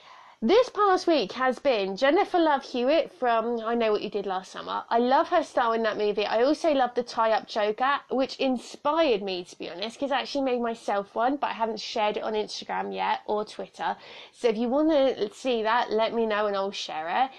this 0.45 0.69
past 0.71 1.07
week 1.07 1.31
has 1.35 1.61
been 1.61 1.97
Jennifer 1.97 2.41
Love 2.41 2.65
Hewitt 2.65 3.13
from 3.13 3.61
I 3.61 3.77
Know 3.77 3.93
What 3.93 4.03
You 4.03 4.11
Did 4.11 4.27
Last 4.27 4.51
Summer. 4.51 4.83
I 4.91 4.99
love 4.99 5.29
her 5.29 5.45
style 5.45 5.73
in 5.73 5.85
that 5.85 5.97
movie. 5.97 6.27
I 6.27 6.43
also 6.43 6.73
love 6.73 6.95
the 6.97 7.05
tie 7.05 7.31
up 7.31 7.47
Joker, 7.47 8.01
which 8.11 8.41
inspired 8.41 9.23
me 9.23 9.45
to 9.45 9.57
be 9.57 9.71
honest, 9.71 10.01
because 10.01 10.11
I 10.11 10.21
actually 10.21 10.45
made 10.47 10.61
myself 10.61 11.15
one, 11.15 11.37
but 11.37 11.51
I 11.51 11.53
haven't 11.53 11.79
shared 11.79 12.17
it 12.17 12.25
on 12.25 12.33
Instagram 12.33 12.93
yet 12.93 13.21
or 13.27 13.45
Twitter. 13.45 13.97
So 14.33 14.49
if 14.49 14.57
you 14.57 14.69
want 14.69 14.91
to 14.91 15.33
see 15.33 15.63
that, 15.63 15.93
let 15.93 16.13
me 16.13 16.27
know 16.27 16.47
and 16.49 16.57
I'll 16.57 16.73
share 16.73 17.09
it. 17.25 17.31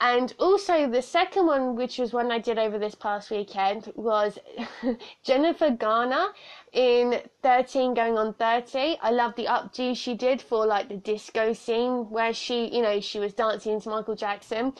And 0.00 0.32
also 0.38 0.88
the 0.88 1.02
second 1.02 1.46
one, 1.46 1.74
which 1.74 1.98
was 1.98 2.12
one 2.12 2.30
I 2.30 2.38
did 2.38 2.56
over 2.56 2.78
this 2.78 2.94
past 2.94 3.32
weekend, 3.32 3.92
was 3.96 4.38
Jennifer 5.24 5.70
Garner 5.70 6.28
in 6.72 7.20
13 7.42 7.94
going 7.94 8.16
on 8.16 8.34
30. 8.34 8.98
I 9.02 9.10
love 9.10 9.34
the 9.34 9.46
updo 9.46 9.96
she 9.96 10.14
did 10.14 10.40
for 10.40 10.66
like 10.66 10.88
the 10.88 10.96
disco 10.96 11.52
scene 11.52 12.08
where 12.10 12.32
she, 12.32 12.72
you 12.72 12.80
know, 12.80 13.00
she 13.00 13.18
was 13.18 13.34
dancing 13.34 13.80
to 13.80 13.88
Michael 13.88 14.14
Jackson. 14.14 14.72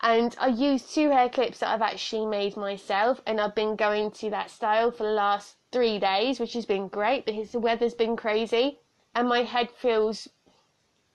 And 0.00 0.34
I 0.40 0.48
used 0.48 0.94
two 0.94 1.10
hair 1.10 1.28
clips 1.28 1.58
that 1.58 1.68
I've 1.68 1.82
actually 1.82 2.26
made 2.26 2.56
myself, 2.56 3.20
and 3.26 3.40
I've 3.40 3.54
been 3.54 3.76
going 3.76 4.10
to 4.12 4.30
that 4.30 4.50
style 4.50 4.90
for 4.90 5.04
the 5.04 5.12
last 5.12 5.56
three 5.70 5.98
days, 5.98 6.40
which 6.40 6.54
has 6.54 6.64
been 6.64 6.88
great 6.88 7.26
because 7.26 7.52
the 7.52 7.60
weather's 7.60 7.94
been 7.94 8.16
crazy 8.16 8.78
and 9.14 9.28
my 9.28 9.42
head 9.42 9.70
feels 9.70 10.28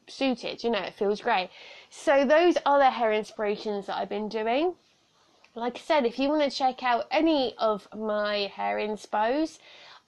suited, 0.08 0.64
you 0.64 0.70
know, 0.70 0.80
it 0.80 0.94
feels 0.94 1.22
great. 1.22 1.50
So 2.00 2.24
those 2.24 2.58
are 2.64 2.78
the 2.78 2.92
hair 2.92 3.12
inspirations 3.12 3.88
that 3.88 3.98
I've 3.98 4.08
been 4.08 4.30
doing. 4.30 4.76
Like 5.56 5.78
I 5.78 5.80
said, 5.80 6.06
if 6.06 6.20
you 6.20 6.30
want 6.30 6.44
to 6.44 6.56
check 6.56 6.84
out 6.84 7.08
any 7.10 7.56
of 7.58 7.88
my 7.94 8.52
hair 8.56 8.78
inspos, 8.78 9.58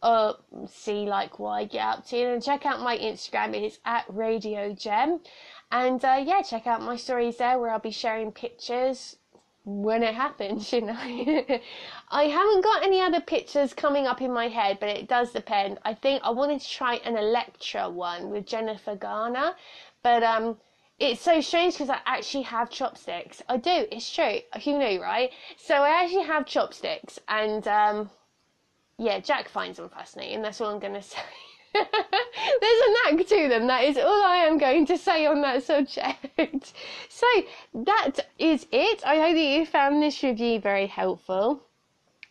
or 0.02 0.38
see 0.68 1.08
like 1.08 1.40
what 1.40 1.50
I 1.50 1.66
get 1.66 1.86
up 1.86 2.06
to, 2.08 2.16
then 2.16 2.42
check 2.42 2.66
out 2.66 2.80
my 2.80 2.96
Instagram. 2.98 3.56
It's 3.56 3.80
at 3.86 4.06
Radio 4.08 4.72
Gem, 4.72 5.20
and 5.72 6.06
uh, 6.06 6.24
yeah, 6.24 6.42
check 6.44 6.68
out 6.68 6.82
my 6.82 6.96
stories 6.96 7.38
there 7.38 7.60
where 7.60 7.72
I'll 7.72 7.80
be 7.80 7.92
sharing 7.92 8.32
pictures 8.32 9.18
when 9.66 10.04
it 10.04 10.14
happens. 10.14 10.72
You 10.74 10.82
know, 10.82 11.60
I 12.12 12.24
haven't 12.26 12.64
got 12.64 12.84
any 12.84 13.02
other 13.02 13.20
pictures 13.20 13.74
coming 13.74 14.06
up 14.06 14.22
in 14.22 14.32
my 14.32 14.48
head, 14.48 14.78
but 14.80 14.90
it 14.90 15.10
does 15.10 15.32
depend. 15.32 15.80
I 15.84 15.96
think 15.96 16.22
I 16.24 16.30
wanted 16.30 16.62
to 16.62 16.70
try 16.70 16.96
an 16.98 17.18
Elektra 17.18 17.90
one 17.90 18.30
with 18.30 18.46
Jennifer 18.46 18.96
Garner, 18.96 19.56
but 20.04 20.24
um 20.24 20.58
it's 21.00 21.22
so 21.22 21.40
strange 21.42 21.76
because 21.76 21.90
I 21.90 22.00
actually 22.06 22.44
have 22.44 22.70
chopsticks. 22.70 23.42
I 23.48 23.58
do, 23.58 23.86
it's 23.92 24.14
true. 24.14 24.40
You 24.62 24.78
know, 24.78 25.00
right? 25.02 25.32
So 25.58 25.76
I 25.76 26.04
actually 26.04 26.26
have 26.26 26.46
chopsticks, 26.46 27.20
and 27.28 27.68
um, 27.68 28.10
yeah, 28.98 29.20
Jack 29.20 29.50
finds 29.50 29.78
them 29.78 29.90
fascinating. 29.90 30.42
That's 30.42 30.60
all 30.60 30.74
I'm 30.74 30.80
going 30.80 30.94
to 31.02 31.02
say. 31.02 31.20
There's 31.74 31.86
a 31.88 33.14
knack 33.14 33.28
to 33.28 33.48
them. 33.48 33.68
That 33.68 33.84
is 33.84 33.98
all 33.98 34.24
I 34.24 34.38
am 34.38 34.58
going 34.58 34.86
to 34.88 34.98
say 34.98 35.26
on 35.26 35.42
that 35.42 35.64
subject. 35.64 36.26
so 37.10 37.28
that 37.74 38.28
is 38.38 38.66
it. 38.72 39.06
I 39.06 39.18
hope 39.18 39.36
that 39.36 39.58
you 39.58 39.66
found 39.66 40.02
this 40.02 40.22
review 40.24 40.60
very 40.60 40.88
helpful 40.88 41.64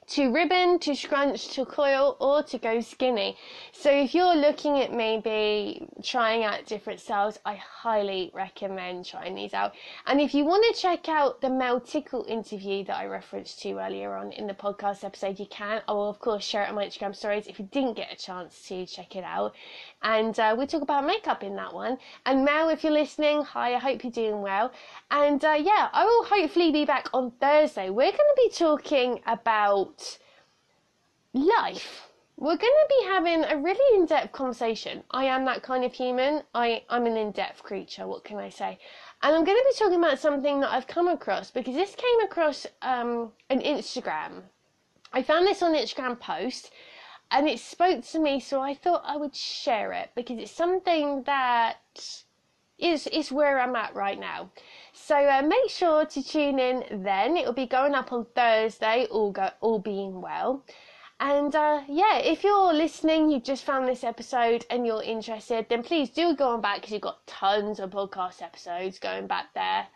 to 0.08 0.32
ribbon, 0.32 0.78
to 0.80 0.94
scrunch, 0.94 1.48
to 1.48 1.64
coil, 1.64 2.16
or 2.18 2.42
to 2.42 2.58
go 2.58 2.80
skinny. 2.80 3.36
So 3.72 3.90
if 3.90 4.14
you're 4.14 4.34
looking 4.34 4.80
at 4.80 4.92
maybe 4.92 5.86
trying 6.02 6.44
out 6.44 6.64
different 6.64 7.00
styles, 7.00 7.38
I 7.44 7.54
highly 7.56 8.30
recommend 8.32 9.04
trying 9.04 9.34
these 9.34 9.52
out. 9.52 9.74
And 10.06 10.20
if 10.20 10.32
you 10.34 10.44
want 10.44 10.64
to 10.74 10.80
check 10.80 11.08
out 11.08 11.40
the 11.40 11.50
Mel 11.50 11.80
Tickle 11.80 12.24
interview 12.26 12.84
that 12.84 12.96
I 12.96 13.06
referenced 13.06 13.60
to 13.62 13.78
earlier 13.78 14.14
on 14.14 14.32
in 14.32 14.46
the 14.46 14.54
podcast 14.54 15.04
episode, 15.04 15.38
you 15.38 15.46
can. 15.46 15.82
I 15.86 15.92
will 15.92 16.08
of 16.08 16.18
course 16.20 16.44
share 16.44 16.62
it 16.62 16.70
on 16.70 16.74
my 16.74 16.86
Instagram 16.86 17.14
stories 17.14 17.46
if 17.46 17.58
you 17.58 17.68
didn't 17.70 17.94
get 17.94 18.12
a 18.12 18.16
chance 18.16 18.66
to 18.68 18.86
check 18.86 19.14
it 19.14 19.24
out. 19.24 19.54
And 20.02 20.38
uh, 20.38 20.54
we 20.58 20.66
talk 20.66 20.82
about 20.82 21.04
makeup 21.04 21.42
in 21.42 21.54
that 21.56 21.74
one. 21.74 21.98
And 22.24 22.44
Mel, 22.44 22.70
if 22.70 22.82
you're 22.82 22.92
listening, 22.92 23.42
hi, 23.42 23.74
I 23.74 23.78
hope 23.78 24.02
you're 24.02 24.12
doing 24.12 24.40
well. 24.40 24.72
And 25.10 25.44
uh, 25.44 25.58
yeah, 25.58 25.88
I 25.92 26.04
will 26.04 26.24
hopefully 26.24 26.72
be 26.72 26.84
back 26.84 27.08
on 27.12 27.32
Thursday. 27.32 27.90
We're 27.90 28.12
going 28.12 28.16
to 28.16 28.34
be 28.36 28.50
talking 28.50 29.20
about 29.26 29.97
life. 31.32 32.08
We're 32.36 32.56
going 32.56 32.60
to 32.60 32.86
be 32.88 33.06
having 33.06 33.44
a 33.44 33.56
really 33.56 33.98
in 33.98 34.06
depth 34.06 34.32
conversation. 34.32 35.02
I 35.10 35.24
am 35.24 35.44
that 35.46 35.62
kind 35.62 35.84
of 35.84 35.92
human. 35.92 36.42
I, 36.54 36.84
I'm 36.88 37.06
an 37.06 37.16
in 37.16 37.32
depth 37.32 37.64
creature, 37.64 38.06
what 38.06 38.22
can 38.22 38.38
I 38.38 38.48
say? 38.48 38.78
And 39.22 39.34
I'm 39.34 39.44
going 39.44 39.58
to 39.58 39.68
be 39.68 39.76
talking 39.76 39.98
about 39.98 40.20
something 40.20 40.60
that 40.60 40.72
I've 40.72 40.86
come 40.86 41.08
across 41.08 41.50
because 41.50 41.74
this 41.74 41.96
came 41.96 42.20
across 42.22 42.64
um, 42.82 43.32
an 43.50 43.60
Instagram. 43.60 44.42
I 45.12 45.22
found 45.22 45.48
this 45.48 45.62
on 45.62 45.74
Instagram 45.74 46.20
post 46.20 46.70
and 47.30 47.48
it 47.48 47.58
spoke 47.58 48.04
to 48.06 48.18
me, 48.18 48.40
so 48.40 48.62
I 48.62 48.74
thought 48.74 49.02
I 49.04 49.16
would 49.16 49.34
share 49.34 49.92
it 49.92 50.10
because 50.14 50.38
it's 50.38 50.52
something 50.52 51.24
that 51.24 51.78
is 52.78 53.06
is 53.08 53.32
where 53.32 53.60
I'm 53.60 53.76
at 53.76 53.94
right 53.94 54.18
now. 54.18 54.50
So 54.92 55.16
uh, 55.16 55.42
make 55.42 55.70
sure 55.70 56.04
to 56.06 56.22
tune 56.22 56.58
in 56.58 57.02
then. 57.02 57.36
It 57.36 57.46
will 57.46 57.52
be 57.52 57.66
going 57.66 57.94
up 57.94 58.12
on 58.12 58.26
Thursday, 58.34 59.06
all 59.10 59.32
go 59.32 59.50
all 59.60 59.78
being 59.78 60.20
well. 60.20 60.64
And 61.20 61.54
uh, 61.54 61.82
yeah, 61.88 62.18
if 62.18 62.44
you're 62.44 62.72
listening, 62.72 63.30
you've 63.30 63.42
just 63.42 63.64
found 63.64 63.88
this 63.88 64.04
episode 64.04 64.64
and 64.70 64.86
you're 64.86 65.02
interested, 65.02 65.66
then 65.68 65.82
please 65.82 66.10
do 66.10 66.36
go 66.36 66.50
on 66.50 66.60
back 66.60 66.76
because 66.76 66.92
you've 66.92 67.02
got 67.02 67.26
tons 67.26 67.80
of 67.80 67.90
podcast 67.90 68.40
episodes 68.40 69.00
going 69.00 69.26
back 69.26 69.52
there 69.54 69.88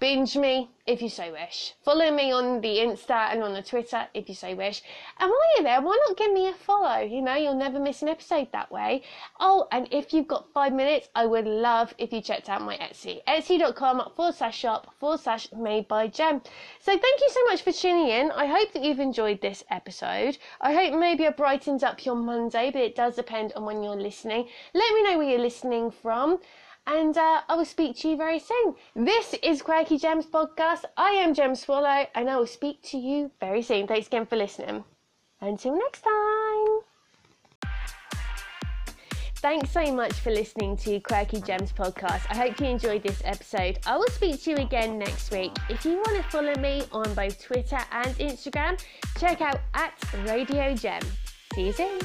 binge 0.00 0.36
me 0.36 0.68
if 0.84 1.00
you 1.00 1.08
so 1.08 1.30
wish. 1.30 1.74
Follow 1.82 2.10
me 2.10 2.32
on 2.32 2.60
the 2.60 2.78
Insta 2.78 3.32
and 3.32 3.42
on 3.42 3.54
the 3.54 3.62
Twitter 3.62 4.08
if 4.12 4.28
you 4.28 4.34
so 4.34 4.54
wish. 4.54 4.82
And 5.18 5.30
while 5.30 5.54
you're 5.54 5.64
there, 5.64 5.80
why 5.80 5.96
not 6.08 6.16
give 6.16 6.32
me 6.32 6.48
a 6.48 6.52
follow? 6.52 6.98
You 7.00 7.22
know, 7.22 7.36
you'll 7.36 7.54
never 7.54 7.78
miss 7.78 8.02
an 8.02 8.08
episode 8.08 8.50
that 8.52 8.72
way. 8.72 9.02
Oh, 9.38 9.68
and 9.70 9.86
if 9.92 10.12
you've 10.12 10.26
got 10.26 10.52
five 10.52 10.72
minutes, 10.72 11.08
I 11.14 11.26
would 11.26 11.46
love 11.46 11.94
if 11.98 12.12
you 12.12 12.20
checked 12.20 12.48
out 12.48 12.62
my 12.62 12.76
Etsy. 12.78 13.22
Etsy.com 13.28 14.10
forward 14.16 14.34
slash 14.34 14.58
shop 14.58 14.92
forward 14.98 15.20
slash 15.20 15.50
made 15.52 15.86
by 15.86 16.08
Gem. 16.08 16.42
So 16.80 16.98
thank 16.98 17.20
you 17.20 17.30
so 17.30 17.44
much 17.44 17.62
for 17.62 17.72
tuning 17.72 18.08
in. 18.08 18.32
I 18.32 18.46
hope 18.46 18.72
that 18.72 18.82
you've 18.82 19.00
enjoyed 19.00 19.40
this 19.40 19.62
episode. 19.70 20.36
I 20.60 20.74
hope 20.74 20.98
maybe 20.98 21.24
it 21.24 21.36
brightens 21.36 21.84
up 21.84 22.04
your 22.04 22.16
Monday, 22.16 22.70
but 22.72 22.82
it 22.82 22.96
does 22.96 23.14
depend 23.14 23.52
on 23.54 23.64
when 23.64 23.84
you're 23.84 23.94
listening. 23.94 24.48
Let 24.74 24.94
me 24.94 25.04
know 25.04 25.18
where 25.18 25.30
you're 25.30 25.38
listening 25.38 25.92
from 25.92 26.40
and 26.86 27.16
uh, 27.16 27.40
I 27.48 27.56
will 27.56 27.64
speak 27.64 27.96
to 27.98 28.08
you 28.08 28.16
very 28.16 28.38
soon. 28.38 28.74
This 28.94 29.34
is 29.42 29.62
Quirky 29.62 29.98
Gems 29.98 30.26
Podcast. 30.26 30.84
I 30.96 31.10
am 31.10 31.34
Gem 31.34 31.54
Swallow, 31.54 32.06
and 32.14 32.28
I 32.28 32.36
will 32.36 32.46
speak 32.46 32.82
to 32.84 32.98
you 32.98 33.30
very 33.40 33.62
soon. 33.62 33.86
Thanks 33.86 34.06
again 34.06 34.26
for 34.26 34.36
listening. 34.36 34.84
Until 35.40 35.76
next 35.76 36.02
time. 36.02 36.80
Thanks 39.36 39.70
so 39.72 39.94
much 39.94 40.14
for 40.14 40.30
listening 40.30 40.74
to 40.78 41.00
Quirky 41.00 41.40
Gems 41.42 41.70
Podcast. 41.70 42.22
I 42.30 42.36
hope 42.36 42.58
you 42.60 42.66
enjoyed 42.66 43.02
this 43.02 43.20
episode. 43.24 43.78
I 43.86 43.96
will 43.98 44.08
speak 44.08 44.42
to 44.44 44.50
you 44.52 44.56
again 44.56 44.98
next 44.98 45.30
week. 45.30 45.52
If 45.68 45.84
you 45.84 45.96
want 45.96 46.16
to 46.16 46.22
follow 46.30 46.54
me 46.56 46.84
on 46.92 47.12
both 47.12 47.42
Twitter 47.42 47.80
and 47.92 48.16
Instagram, 48.16 48.82
check 49.18 49.42
out 49.42 49.60
at 49.74 49.92
Radio 50.24 50.74
Gem. 50.74 51.02
See 51.54 51.66
you 51.66 51.72
soon. 51.72 52.00